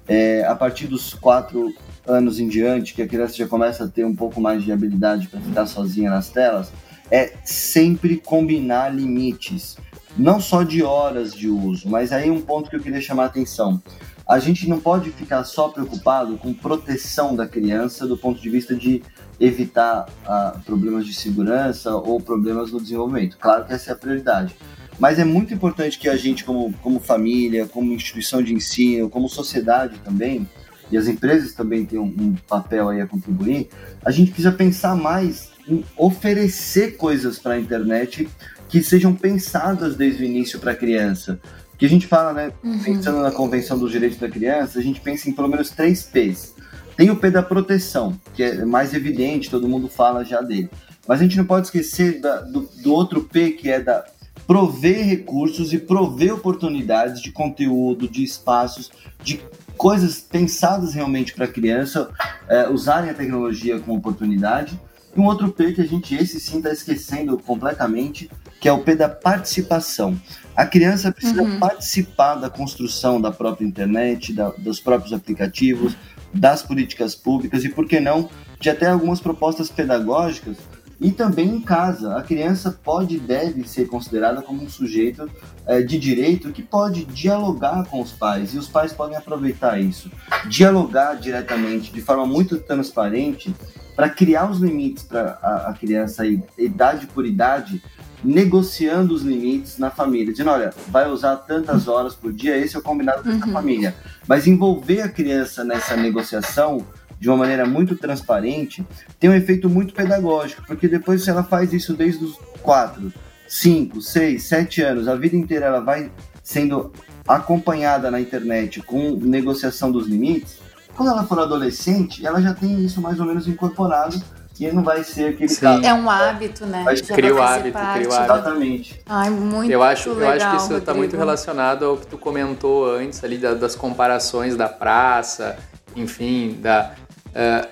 [0.07, 1.73] é, a partir dos quatro
[2.07, 5.27] anos em diante, que a criança já começa a ter um pouco mais de habilidade
[5.27, 6.71] para ficar sozinha nas telas,
[7.09, 9.77] é sempre combinar limites,
[10.17, 13.27] não só de horas de uso, mas aí um ponto que eu queria chamar a
[13.27, 13.81] atenção.
[14.27, 18.75] A gente não pode ficar só preocupado com proteção da criança do ponto de vista
[18.75, 19.03] de
[19.39, 23.37] evitar ah, problemas de segurança ou problemas no desenvolvimento.
[23.37, 24.55] Claro que essa é a prioridade.
[24.97, 29.27] Mas é muito importante que a gente, como, como família, como instituição de ensino, como
[29.27, 30.47] sociedade também,
[30.91, 33.69] e as empresas também têm um, um papel aí a contribuir,
[34.03, 38.27] a gente precisa pensar mais em oferecer coisas para a internet
[38.69, 41.39] que sejam pensadas desde o início para a criança.
[41.77, 42.79] Que a gente fala, né, uhum.
[42.79, 46.53] pensando na Convenção dos Direitos da Criança, a gente pensa em pelo menos três P's.
[46.95, 50.69] Tem o P da proteção, que é mais evidente, todo mundo fala já dele.
[51.05, 54.05] Mas a gente não pode esquecer da, do, do outro P, que é da
[54.47, 58.91] prover recursos e prover oportunidades de conteúdo, de espaços,
[59.23, 59.41] de
[59.77, 62.09] coisas pensadas realmente para a criança
[62.47, 64.79] é, usarem a tecnologia como oportunidade.
[65.15, 68.29] E um outro P que a gente, esse sim, está esquecendo completamente,
[68.59, 70.19] que é o P da participação.
[70.55, 71.59] A criança precisa uhum.
[71.59, 75.95] participar da construção da própria internet, da, dos próprios aplicativos,
[76.33, 78.29] das políticas públicas e, por que não,
[78.59, 80.57] de até algumas propostas pedagógicas
[80.99, 82.15] e também em casa.
[82.15, 85.29] A criança pode e deve ser considerada como um sujeito
[85.65, 90.11] é, de direito que pode dialogar com os pais e os pais podem aproveitar isso.
[90.47, 93.53] Dialogar diretamente, de forma muito transparente,
[93.95, 96.23] para criar os limites para a, a, criança,
[96.57, 97.81] idade por idade,
[98.23, 102.79] negociando os limites na família, dizendo, olha, vai usar tantas horas por dia, esse é
[102.79, 103.43] o combinado com uhum.
[103.43, 103.95] a família.
[104.27, 106.85] Mas envolver a criança nessa negociação
[107.25, 108.85] de uma maneira muito transparente,
[109.19, 113.11] tem um efeito muito pedagógico, porque depois se ela faz isso desde os 4,
[113.47, 116.11] 5, 6, 7 anos, a vida inteira ela vai
[116.43, 116.93] sendo
[117.27, 120.59] acompanhada na internet com negociação dos limites,
[120.95, 124.21] quando ela for adolescente, ela já tem isso mais ou menos incorporado
[124.59, 125.61] e não vai ser aquele Sim.
[125.61, 125.83] caso.
[125.83, 126.83] É um hábito, né?
[126.83, 128.33] Vai cria o hábito, cria o hábito.
[128.33, 129.01] Exatamente.
[129.07, 132.19] Ai, muito eu acho, legal, Eu acho que isso está muito relacionado ao que tu
[132.19, 135.57] comentou antes ali das comparações da praça,
[135.95, 136.91] enfim, da...
[137.35, 137.67] Uh,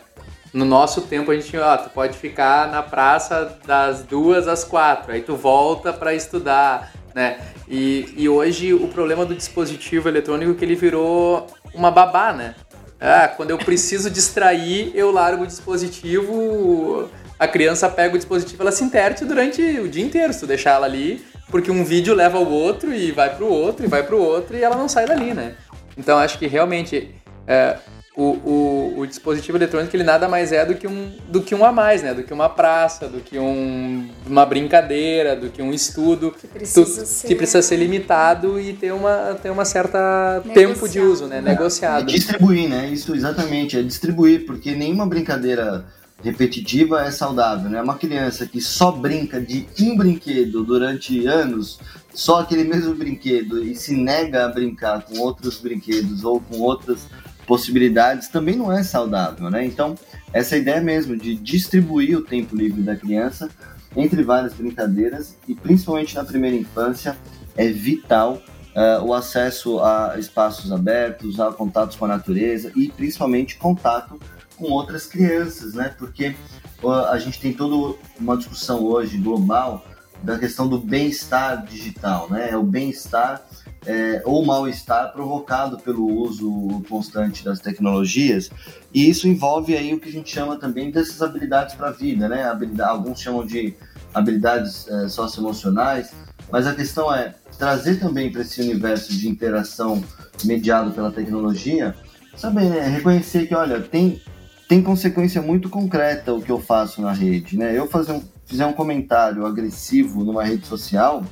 [0.54, 5.12] no nosso tempo a gente, ó, tu pode ficar na praça das duas às quatro,
[5.12, 7.40] aí tu volta para estudar, né?
[7.68, 12.54] E, e hoje o problema do dispositivo eletrônico é que ele virou uma babá, né?
[13.02, 18.72] Ah, quando eu preciso distrair, eu largo o dispositivo, a criança pega o dispositivo, ela
[18.72, 22.38] se interte durante o dia inteiro, se tu deixar ela ali, porque um vídeo leva
[22.38, 25.34] ao outro e vai pro outro e vai pro outro e ela não sai dali,
[25.34, 25.56] né?
[25.98, 27.14] Então acho que realmente
[27.48, 27.78] é,
[28.16, 31.66] o, o, o, dispositivo eletrônico ele nada mais é do que um do que um
[31.66, 32.14] a mais, né?
[32.14, 36.86] Do que uma praça, do que um, uma brincadeira, do que um estudo que precisa,
[36.86, 37.28] tu, ser...
[37.28, 40.54] que precisa ser limitado e ter uma ter uma certa Negociado.
[40.54, 41.42] tempo de uso, né?
[41.42, 42.04] Negociado.
[42.04, 42.88] É distribuir, né?
[42.88, 45.84] Isso exatamente, é distribuir, porque nenhuma brincadeira
[46.24, 47.82] repetitiva é saudável, né?
[47.82, 51.80] Uma criança que só brinca de um brinquedo durante anos,
[52.14, 57.08] só aquele mesmo brinquedo e se nega a brincar com outros brinquedos ou com outras
[57.46, 59.66] possibilidades também não é saudável, né?
[59.66, 59.96] Então,
[60.32, 63.50] essa ideia mesmo de distribuir o tempo livre da criança
[63.96, 67.18] entre várias brincadeiras e principalmente na primeira infância
[67.56, 68.42] é vital
[68.76, 74.20] uh, o acesso a espaços abertos, a contatos com a natureza e principalmente contato
[74.58, 75.94] com outras crianças, né?
[75.98, 76.36] Porque
[76.82, 79.86] uh, a gente tem toda uma discussão hoje global
[80.22, 82.50] da questão do bem-estar digital, né?
[82.50, 83.46] É o bem-estar
[83.86, 88.50] é, ou mal-estar provocado pelo uso constante das tecnologias.
[88.94, 92.30] E isso envolve aí o que a gente chama também dessas habilidades para a vida,
[92.30, 92.44] né?
[92.46, 93.74] Habilidade, alguns chamam de
[94.14, 96.14] habilidades é, socioemocionais,
[96.52, 100.04] mas a questão é trazer também para esse universo de interação
[100.44, 101.96] mediado pela tecnologia,
[102.36, 102.88] saber, né?
[102.88, 104.22] reconhecer que, olha, tem,
[104.68, 107.78] tem consequência muito concreta o que eu faço na rede, né?
[107.78, 111.24] Eu fazer um, fizer um comentário agressivo numa rede social,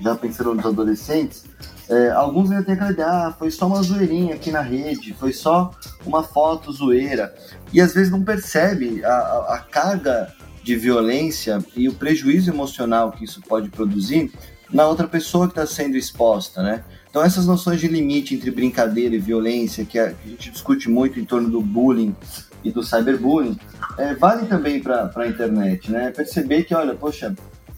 [0.00, 1.44] já pensando nos adolescentes,
[1.88, 5.32] é, alguns ainda têm aquela ideia, ah, foi só uma zoeirinha aqui na rede, foi
[5.32, 5.70] só
[6.04, 7.34] uma foto zoeira.
[7.72, 13.24] E às vezes não percebe a, a, carga de violência e o prejuízo emocional que
[13.24, 14.30] isso pode produzir
[14.70, 16.84] na outra pessoa que está sendo exposta, né?
[17.08, 20.90] Então essas noções de limite entre brincadeira e violência, que a, que a gente discute
[20.90, 22.14] muito em torno do bullying
[22.62, 23.58] e do cyberbullying,
[23.96, 26.10] é, vale também para a internet, né?
[26.10, 27.34] Perceber que, olha, poxa,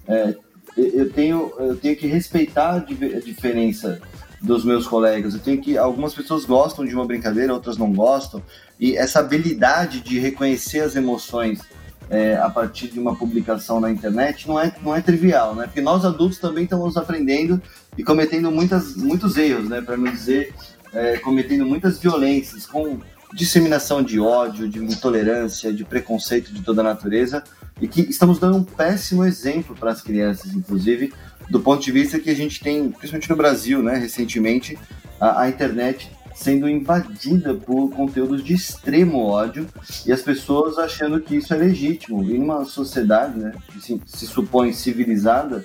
[0.09, 0.35] é,
[0.77, 4.01] eu tenho, eu tenho que respeitar a diferença
[4.41, 5.35] dos meus colegas.
[5.35, 8.43] Eu tenho que algumas pessoas gostam de uma brincadeira, outras não gostam.
[8.79, 11.61] E essa habilidade de reconhecer as emoções
[12.09, 15.67] é, a partir de uma publicação na internet não é, não é trivial, né?
[15.67, 17.63] Porque nós adultos também estamos aprendendo
[17.97, 19.81] e cometendo muitas, muitos erros, né?
[19.81, 20.53] Para não dizer
[20.93, 22.99] é, cometendo muitas violências com
[23.33, 27.43] disseminação de ódio, de intolerância, de preconceito de toda natureza
[27.81, 31.13] e que estamos dando um péssimo exemplo para as crianças, inclusive
[31.49, 34.79] do ponto de vista que a gente tem, principalmente no Brasil, né, recentemente,
[35.21, 39.67] a, a internet sendo invadida por conteúdos de extremo ódio
[40.07, 42.23] e as pessoas achando que isso é legítimo.
[42.23, 45.65] E numa sociedade né, que se, se supõe civilizada,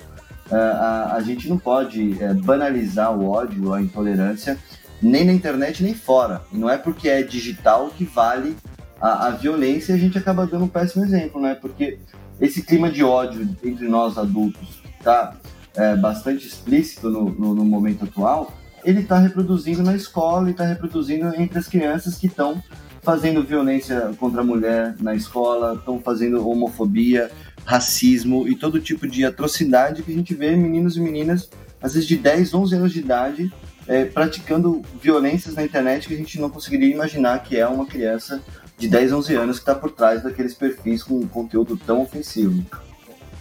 [0.51, 4.57] a, a, a, gente não pode é, banalizar o ódio, a intolerância,
[5.01, 6.41] nem na internet nem fora.
[6.51, 8.55] E não é porque é digital que vale
[8.99, 11.55] a, a violência e a gente acaba dando um péssimo exemplo, né?
[11.55, 11.97] Porque
[12.39, 15.35] esse clima de ódio entre nós adultos está
[15.75, 18.53] é, bastante explícito no, no, no momento atual,
[18.83, 22.61] ele está reproduzindo na escola e está reproduzindo entre as crianças que estão
[23.01, 27.29] fazendo violência contra a mulher na escola, estão fazendo homofobia,
[27.63, 31.49] racismo e todo tipo de atrocidade que a gente vê meninos e meninas,
[31.81, 33.53] às vezes de 10, 11 anos de idade,
[33.87, 38.41] é, praticando violências na internet que a gente não conseguiria imaginar que é uma criança
[38.77, 42.63] de 10, 11 anos que está por trás daqueles perfis com conteúdo tão ofensivo.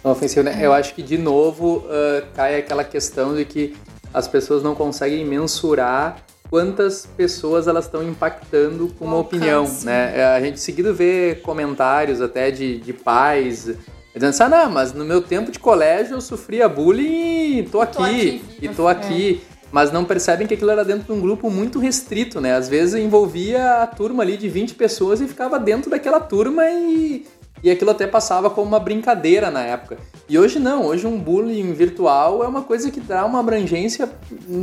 [0.01, 0.57] Tão ofensivo, né?
[0.61, 3.75] Eu acho que, de novo, uh, cai aquela questão de que
[4.13, 6.17] as pessoas não conseguem mensurar
[6.49, 10.19] quantas pessoas elas estão impactando com uma opinião, né?
[10.19, 13.75] É, a gente seguido vê comentários até de, de pais
[14.13, 17.81] dizendo assim, ah, não, mas no meu tempo de colégio eu sofria bullying e tô
[17.81, 19.41] aqui, tô aqui e tô aqui.
[19.51, 19.54] É.
[19.75, 22.55] Mas não percebem que aquilo era dentro de um grupo muito restrito, né?
[22.55, 27.25] Às vezes envolvia a turma ali de 20 pessoas e ficava dentro daquela turma e
[27.63, 29.97] e aquilo até passava como uma brincadeira na época.
[30.29, 34.07] E hoje não, hoje um bullying virtual é uma coisa que dá uma abrangência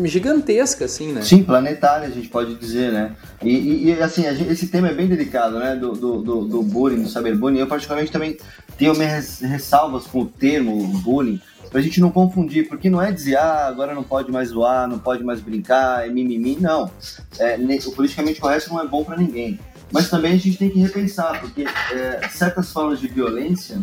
[0.05, 1.20] gigantesca, assim, né?
[1.22, 3.16] Sim, planetária, a gente pode dizer, né?
[3.42, 5.75] E, e, e assim, gente, esse tema é bem delicado, né?
[5.75, 7.59] Do, do, do, do bullying, do cyberbullying.
[7.59, 8.37] Eu, particularmente, também
[8.79, 11.40] tenho minhas ressalvas com o termo bullying,
[11.72, 14.98] pra gente não confundir, porque não é dizer, ah, agora não pode mais zoar, não
[14.98, 16.90] pode mais brincar, é mimimi, não.
[17.38, 19.58] É, o politicamente correto não é bom para ninguém.
[19.90, 23.80] Mas também a gente tem que repensar, porque é, certas formas de violência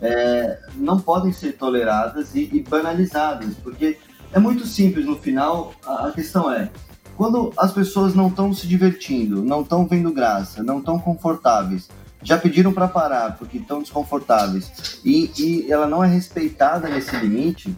[0.00, 3.98] é, não podem ser toleradas e, e, banalizadas, porque
[4.32, 5.74] é muito simples no final.
[5.84, 6.70] A, a questão é:
[7.16, 11.88] quando as pessoas não estão se divertindo, não estão vendo graça, não estão confortáveis,
[12.26, 17.72] já pediram para parar porque estão desconfortáveis e, e ela não é respeitada nesse limite,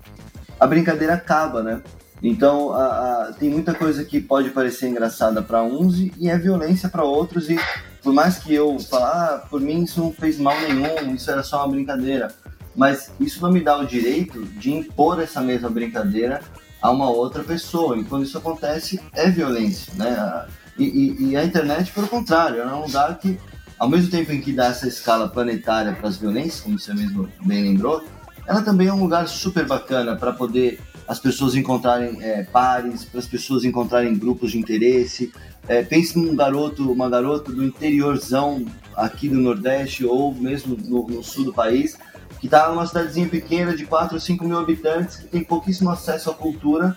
[0.59, 1.83] a brincadeira acaba, né?
[2.23, 2.87] Então, a,
[3.29, 7.05] a, tem muita coisa que pode parecer engraçada para uns e, e, é violência para
[7.05, 7.49] outros.
[7.51, 7.61] E
[8.03, 11.43] por mais que eu falar, ah, por mim isso não fez mal nenhum, isso era
[11.43, 12.35] só uma brincadeira.
[12.75, 16.41] Mas isso não me dá o direito de impor essa mesma brincadeira
[16.81, 17.97] a uma outra pessoa.
[17.99, 20.47] E quando isso acontece, é violência, né?
[20.79, 23.39] E, e, e a internet, pelo contrário, é um lugar que,
[23.79, 27.29] ao mesmo tempo em que dá essa escala planetária para as violências, como você mesmo
[27.45, 28.05] bem lembrou,
[28.47, 33.21] ela também é um lugar super bacana para poder as pessoas encontrarem é, pares, para
[33.21, 35.33] as pessoas encontrarem grupos de interesse.
[35.67, 38.65] É, pense num garoto, uma garota do interiorzão
[38.95, 41.97] aqui do Nordeste ou mesmo no, no sul do país,
[42.41, 46.31] que está numa cidadezinha pequena de 4 ou 5 mil habitantes, que tem pouquíssimo acesso
[46.31, 46.97] à cultura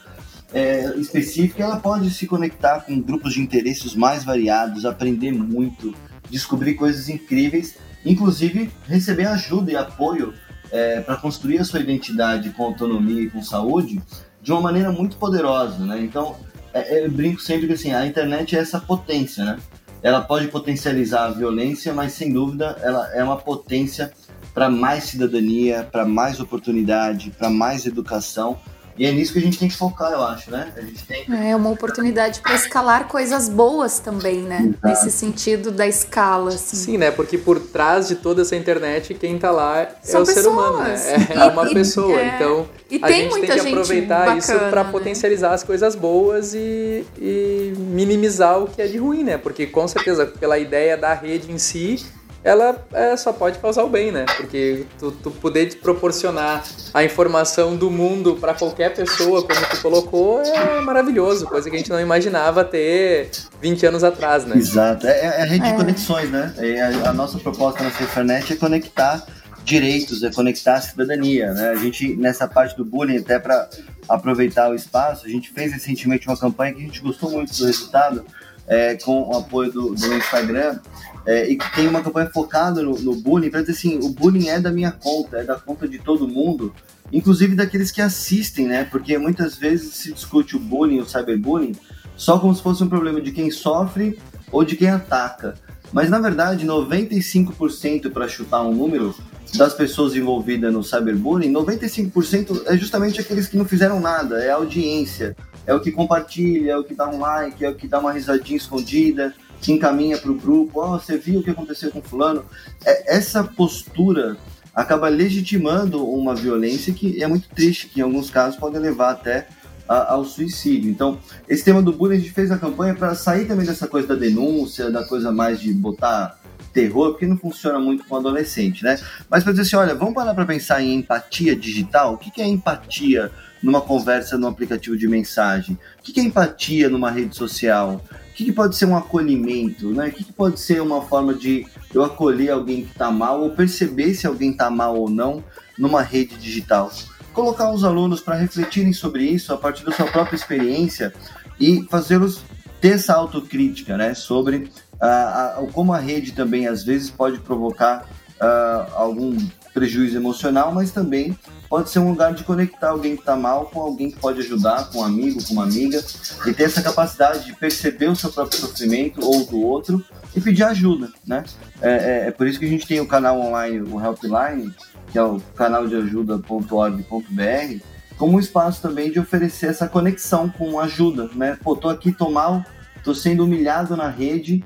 [0.53, 5.95] é, específica, ela pode se conectar com grupos de interesses mais variados, aprender muito,
[6.31, 10.33] descobrir coisas incríveis, inclusive receber ajuda e apoio
[10.71, 14.01] é, para construir a sua identidade com autonomia e com saúde
[14.41, 15.99] de uma maneira muito poderosa, né?
[16.01, 16.35] Então,
[16.73, 19.59] é, é, eu brinco sempre que assim, a internet é essa potência, né?
[20.01, 24.11] Ela pode potencializar a violência, mas sem dúvida ela é uma potência
[24.51, 28.57] para mais cidadania, para mais oportunidade, para mais educação
[28.97, 30.71] e é nisso que a gente tem que focar, eu acho, né?
[30.75, 31.25] A gente tem...
[31.49, 34.61] É uma oportunidade para escalar coisas boas também, né?
[34.61, 34.87] Exato.
[34.87, 36.49] Nesse sentido da escala.
[36.49, 36.77] Assim.
[36.77, 37.11] Sim, né?
[37.11, 40.43] Porque por trás de toda essa internet, quem tá lá São é o pessoas.
[40.43, 40.95] ser humano, né?
[41.29, 42.19] É, é uma pessoa.
[42.19, 42.35] É...
[42.35, 44.91] Então, e a gente tem que aproveitar bacana, isso para né?
[44.91, 49.37] potencializar as coisas boas e, e minimizar o que é de ruim, né?
[49.37, 52.05] Porque com certeza, pela ideia da rede em si
[52.43, 54.25] ela é, só pode causar o bem, né?
[54.37, 59.81] Porque tu, tu poder te proporcionar a informação do mundo para qualquer pessoa, como tu
[59.81, 63.29] colocou, é maravilhoso, coisa que a gente não imaginava ter
[63.61, 64.57] 20 anos atrás, né?
[64.57, 65.71] Exato, é, é a rede é.
[65.71, 66.53] de conexões, né?
[66.57, 69.23] É, a, a, nossa proposta na Cefanet é conectar
[69.63, 71.69] direitos, é conectar a cidadania, né?
[71.69, 73.69] A gente, nessa parte do bullying, até para
[74.09, 77.65] aproveitar o espaço, a gente fez recentemente uma campanha que a gente gostou muito do
[77.65, 78.25] resultado,
[78.67, 80.79] é, com o apoio do, do Instagram,
[81.25, 84.59] é, e tem uma campanha focada no, no bullying, para dizer assim, o bullying é
[84.59, 86.73] da minha conta, é da conta de todo mundo,
[87.11, 88.83] inclusive daqueles que assistem, né?
[88.85, 91.75] Porque muitas vezes se discute o bullying, o cyberbullying,
[92.15, 94.19] só como se fosse um problema de quem sofre
[94.51, 95.55] ou de quem ataca.
[95.91, 99.13] Mas na verdade, 95% para chutar um número
[99.55, 104.55] das pessoas envolvidas no cyberbullying, 95% é justamente aqueles que não fizeram nada, é a
[104.55, 105.35] audiência,
[105.67, 108.13] é o que compartilha, é o que dá um like, é o que dá uma
[108.13, 112.43] risadinha escondida, que encaminha para o grupo, oh, você viu o que aconteceu com fulano?
[112.83, 114.35] É, essa postura
[114.73, 119.47] acaba legitimando uma violência que é muito triste, que em alguns casos pode levar até
[119.87, 120.89] a, ao suicídio.
[120.89, 124.07] Então, esse tema do bullying a gente fez a campanha para sair também dessa coisa
[124.07, 126.39] da denúncia, da coisa mais de botar
[126.73, 128.97] terror, porque não funciona muito com adolescente, né?
[129.29, 132.13] Mas para dizer assim, olha, vamos parar para pensar em empatia digital?
[132.13, 133.29] O que é empatia
[133.61, 135.77] numa conversa no aplicativo de mensagem?
[135.99, 138.01] O que é empatia numa rede social?
[138.31, 140.07] O que pode ser um acolhimento, né?
[140.07, 144.13] O que pode ser uma forma de eu acolher alguém que está mal ou perceber
[144.13, 145.43] se alguém está mal ou não
[145.77, 146.89] numa rede digital?
[147.33, 151.13] colocar os alunos para refletirem sobre isso a partir da sua própria experiência
[151.59, 152.41] e fazê-los
[152.79, 158.07] ter essa autocrítica, né, sobre uh, como a rede também às vezes pode provocar
[158.41, 159.37] uh, algum
[159.73, 161.37] prejuízo emocional, mas também
[161.71, 164.89] pode ser um lugar de conectar alguém que está mal com alguém que pode ajudar,
[164.89, 166.03] com um amigo, com uma amiga,
[166.45, 170.03] e ter essa capacidade de perceber o seu próprio sofrimento ou do outro
[170.35, 171.45] e pedir ajuda, né?
[171.81, 174.75] É, é, é por isso que a gente tem o canal online, o Helpline,
[175.13, 177.85] que é o canal de ajuda.org.br,
[178.17, 181.57] como um espaço também de oferecer essa conexão com ajuda, né?
[181.63, 182.65] Pô, tô aqui, tô mal,
[183.01, 184.61] tô sendo humilhado na rede,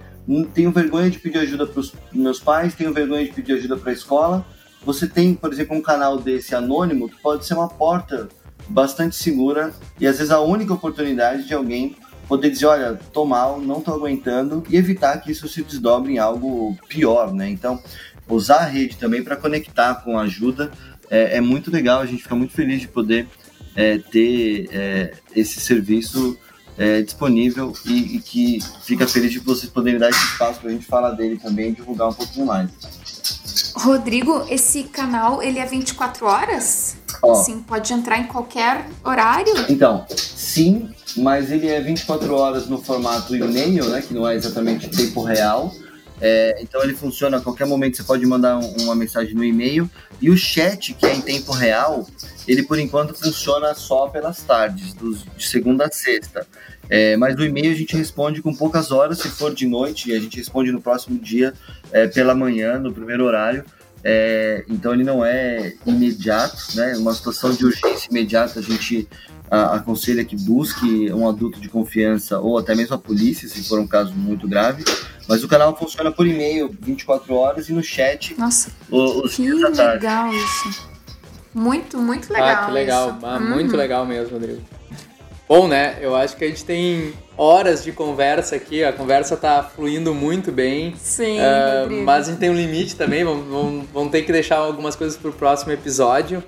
[0.56, 3.91] tenho vergonha de pedir ajuda para os meus pais, tenho vergonha de pedir ajuda para
[3.91, 4.55] a escola.
[4.86, 8.30] Você tem, por exemplo, um canal desse anônimo que pode ser uma porta
[8.68, 11.96] bastante segura e às vezes a única oportunidade de alguém
[12.28, 16.18] poder dizer, olha, tô mal, não tô aguentando e evitar que isso se desdobre em
[16.18, 17.50] algo pior, né?
[17.50, 17.82] Então,
[18.28, 20.72] usar a rede também para conectar com ajuda
[21.10, 22.02] é, é, muito legal.
[22.02, 23.28] A gente fica muito feliz de poder
[23.76, 26.38] é, ter é, esse serviço
[26.78, 30.74] é, disponível e, e, que fica feliz de vocês poderem dar esse espaço para a
[30.74, 32.70] gente falar dele também e divulgar um pouquinho mais.
[33.76, 36.98] Rodrigo, esse canal ele é 24 horas?
[37.22, 39.54] Ó, sim, pode entrar em qualquer horário?
[39.70, 44.90] Então, sim, mas ele é 24 horas no formato e-mail, né, que não é exatamente
[44.90, 45.72] tempo real
[46.22, 49.90] é, então ele funciona a qualquer momento, você pode mandar um, uma mensagem no e-mail.
[50.22, 52.08] E o chat, que é em tempo real,
[52.48, 56.48] ele por enquanto funciona só pelas tardes, dos, de segunda a sexta.
[56.90, 60.16] É, mas no e-mail a gente responde com poucas horas, se for de noite, e
[60.16, 61.54] a gente responde no próximo dia,
[61.92, 63.64] é, pela manhã, no primeiro horário.
[64.04, 66.96] É, então ele não é imediato, né?
[66.98, 69.08] Uma situação de urgência imediata, a gente
[69.50, 73.80] a, aconselha que busque um adulto de confiança ou até mesmo a polícia, se for
[73.80, 74.84] um caso muito grave.
[75.28, 80.32] Mas o canal funciona por e-mail 24 horas e no chat Nossa, os que legal
[80.32, 80.88] isso.
[81.52, 82.50] Muito, muito legal.
[82.50, 83.20] Ah, que legal.
[83.24, 83.50] Ah, uhum.
[83.50, 84.62] Muito legal mesmo, Rodrigo.
[85.48, 85.98] Bom, né?
[86.02, 88.84] Eu acho que a gente tem horas de conversa aqui.
[88.84, 90.96] A conversa tá fluindo muito bem.
[90.98, 91.38] Sim.
[91.38, 93.24] Uh, mas a gente tem um limite também.
[93.24, 96.43] Vamos, vamos, vamos ter que deixar algumas coisas para o próximo episódio.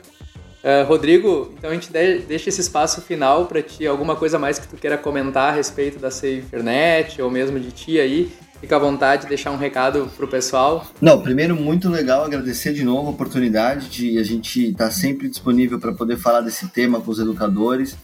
[0.64, 3.86] Uh, Rodrigo, então a gente deixa esse espaço final para ti.
[3.86, 8.00] Alguma coisa mais que tu queira comentar a respeito da SafeNet ou mesmo de ti
[8.00, 8.32] aí?
[8.60, 10.88] Fica à vontade de deixar um recado pro pessoal.
[11.00, 15.30] Não, primeiro, muito legal agradecer de novo a oportunidade de a gente estar tá sempre
[15.30, 17.96] disponível para poder falar desse tema com os educadores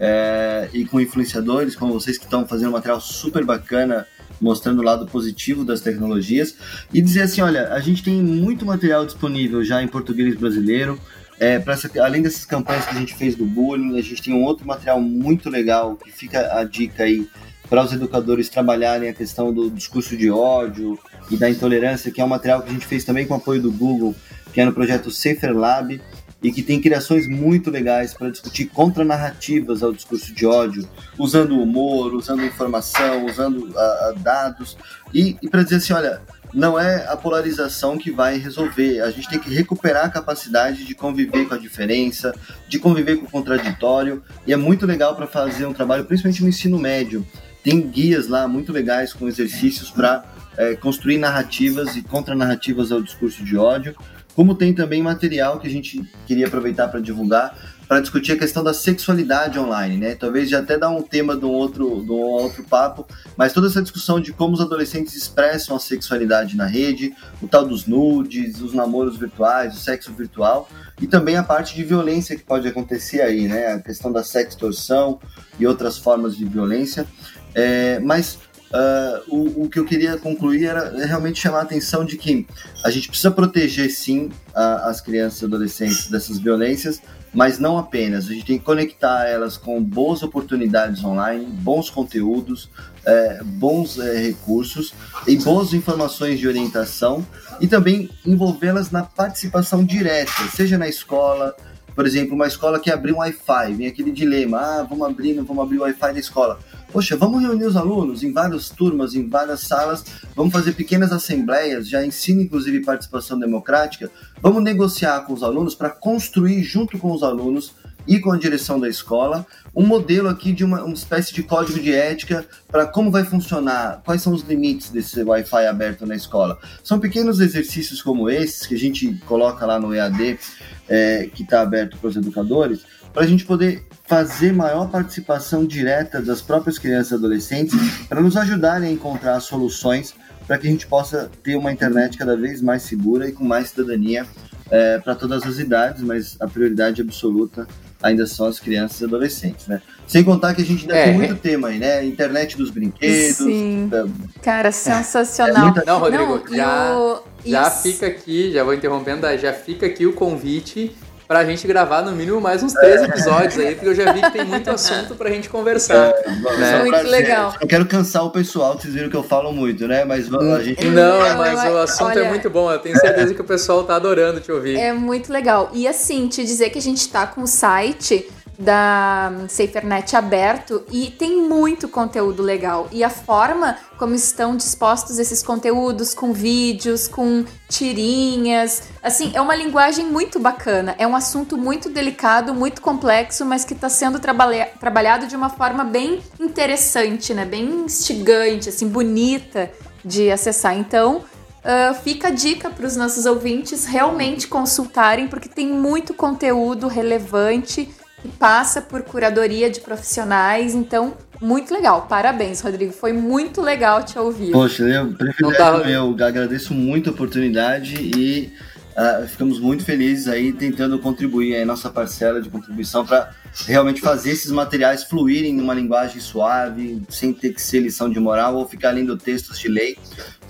[0.00, 4.06] é, e com influenciadores, como vocês que estão fazendo um material super bacana
[4.40, 6.56] mostrando o lado positivo das tecnologias
[6.92, 10.98] e dizer assim, olha, a gente tem muito material disponível já em português brasileiro.
[11.38, 14.44] É, essa, além dessas campanhas que a gente fez do bullying, a gente tem um
[14.44, 17.28] outro material muito legal que fica a dica aí
[17.68, 20.98] para os educadores trabalharem a questão do discurso de ódio
[21.30, 23.70] e da intolerância, que é um material que a gente fez também com apoio do
[23.70, 24.14] Google,
[24.52, 26.00] que é no projeto Safer Lab,
[26.42, 30.88] e que tem criações muito legais para discutir contranarrativas ao discurso de ódio,
[31.18, 34.76] usando humor, usando informação, usando uh, dados,
[35.12, 36.22] e, e para dizer assim, olha,
[36.52, 39.00] não é a polarização que vai resolver.
[39.00, 42.34] A gente tem que recuperar a capacidade de conviver com a diferença,
[42.68, 46.48] de conviver com o contraditório, e é muito legal para fazer um trabalho, principalmente no
[46.48, 47.26] ensino médio,
[47.62, 50.24] tem guias lá muito legais com exercícios para
[50.56, 53.94] é, construir narrativas e contranarrativas ao discurso de ódio,
[54.40, 57.54] como tem também material que a gente queria aproveitar para divulgar
[57.86, 60.14] para discutir a questão da sexualidade online, né?
[60.14, 63.66] Talvez já até dar um tema de um outro, de um outro papo, mas toda
[63.66, 67.12] essa discussão de como os adolescentes expressam a sexualidade na rede,
[67.42, 70.70] o tal dos nudes, os namoros virtuais, o sexo virtual,
[71.02, 73.74] e também a parte de violência que pode acontecer aí, né?
[73.74, 75.20] A questão da sextorção
[75.58, 77.06] e outras formas de violência.
[77.54, 78.38] É, mas
[78.72, 82.46] uh, o, o, que eu queria concluir era realmente chamar a atenção de que
[82.84, 87.00] a gente precisa proteger sim a, as crianças e adolescentes dessas violências,
[87.32, 88.26] mas não apenas.
[88.26, 92.70] A gente tem que conectar elas com boas oportunidades online, bons conteúdos,
[93.04, 94.92] é, bons é, recursos
[95.26, 97.24] e boas informações de orientação
[97.60, 101.54] e também envolvê-las na participação direta, seja na escola,
[101.94, 105.44] por exemplo, uma escola que abriu um Wi-Fi, vem aquele dilema, ah, vamos abrir, não
[105.44, 106.58] vamos abrir o Wi-Fi da escola.
[106.92, 111.88] Poxa, vamos reunir os alunos em várias turmas, em várias salas, vamos fazer pequenas assembleias,
[111.88, 114.10] já ensina inclusive participação democrática,
[114.42, 117.72] vamos negociar com os alunos para construir junto com os alunos
[118.08, 121.78] e com a direção da escola, um modelo aqui de uma, uma espécie de código
[121.78, 126.58] de ética para como vai funcionar, quais são os limites desse Wi-Fi aberto na escola.
[126.82, 130.40] São pequenos exercícios como esses que a gente coloca lá no EAD,
[130.88, 132.80] é, que está aberto para os educadores,
[133.12, 138.36] para a gente poder fazer maior participação direta das próprias crianças e adolescentes, para nos
[138.36, 140.16] ajudarem a encontrar soluções
[140.48, 143.68] para que a gente possa ter uma internet cada vez mais segura e com mais
[143.68, 144.26] cidadania
[144.68, 147.68] é, para todas as idades, mas a prioridade absoluta
[148.02, 149.80] ainda são as crianças e adolescentes, né?
[150.08, 152.04] Sem contar que a gente ainda é, tem muito tema aí, né?
[152.04, 153.36] Internet dos brinquedos.
[153.36, 153.88] Sim.
[153.92, 155.56] É, Cara, sensacional.
[155.56, 155.84] É muita...
[155.84, 157.22] Não, Rodrigo, Não, já, o...
[157.44, 160.96] já fica aqui, já vou interrompendo, já fica aqui o convite
[161.30, 164.32] pra gente gravar no mínimo mais uns três episódios aí, porque eu já vi que
[164.32, 166.12] tem muito assunto pra gente conversar.
[166.24, 166.28] É,
[166.58, 166.78] né?
[166.80, 167.54] Muito legal.
[167.60, 170.04] Eu quero cansar o pessoal, vocês viram que eu falo muito, né?
[170.04, 170.84] Mas a gente.
[170.86, 172.68] Não, mas o assunto é Olha, é muito bom.
[172.68, 174.76] Eu tenho certeza que o pessoal tá adorando te ouvir.
[174.76, 175.70] É muito legal.
[175.72, 178.28] E assim, te dizer que a gente tá com o site
[178.60, 182.88] da SaferNet aberto e tem muito conteúdo legal.
[182.92, 189.56] E a forma como estão dispostos esses conteúdos, com vídeos, com tirinhas, assim, é uma
[189.56, 190.94] linguagem muito bacana.
[190.98, 195.48] É um assunto muito delicado, muito complexo, mas que está sendo trabalha trabalhado de uma
[195.48, 197.46] forma bem interessante, né?
[197.46, 199.70] Bem instigante, assim, bonita
[200.04, 200.76] de acessar.
[200.76, 201.24] Então,
[201.60, 207.86] Uh, fica a dica para os nossos ouvintes realmente consultarem, porque tem muito conteúdo relevante
[208.22, 210.74] que passa por curadoria de profissionais.
[210.74, 212.06] Então, muito legal.
[212.08, 212.92] Parabéns, Rodrigo.
[212.92, 214.52] Foi muito legal te ouvir.
[214.52, 215.78] Poxa, eu privilégio tá...
[215.78, 216.16] meu.
[216.20, 218.52] Agradeço muito a oportunidade e
[218.96, 223.30] uh, ficamos muito felizes aí tentando contribuir aí nossa parcela de contribuição para
[223.66, 228.56] realmente fazer esses materiais fluírem numa linguagem suave, sem ter que ser lição de moral
[228.56, 229.96] ou ficar lendo textos de lei.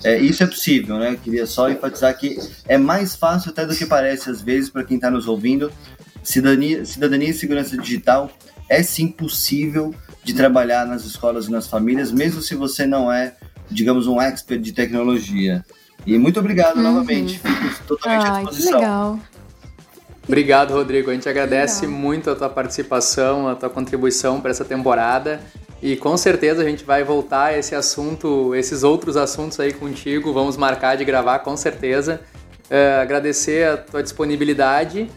[0.03, 1.17] É, isso é possível, né?
[1.23, 4.97] Queria só enfatizar que é mais fácil até do que parece às vezes para quem
[4.97, 5.71] está nos ouvindo
[6.23, 8.31] Cidadania, cidadania e segurança digital
[8.69, 9.93] é sim possível
[10.23, 13.35] de trabalhar nas escolas e nas famílias, mesmo se você não é,
[13.69, 15.65] digamos, um expert de tecnologia.
[16.05, 16.83] E muito obrigado uhum.
[16.83, 17.39] novamente.
[17.39, 18.71] Fico totalmente Ai, à disposição.
[18.71, 19.19] Que legal.
[20.27, 21.09] Obrigado, Rodrigo.
[21.09, 21.99] A gente agradece legal.
[21.99, 25.41] muito a tua participação, a tua contribuição para essa temporada.
[25.81, 30.31] E com certeza a gente vai voltar a esse assunto, esses outros assuntos aí contigo.
[30.31, 32.21] Vamos marcar de gravar, com certeza.
[32.69, 35.09] Uh, agradecer a tua disponibilidade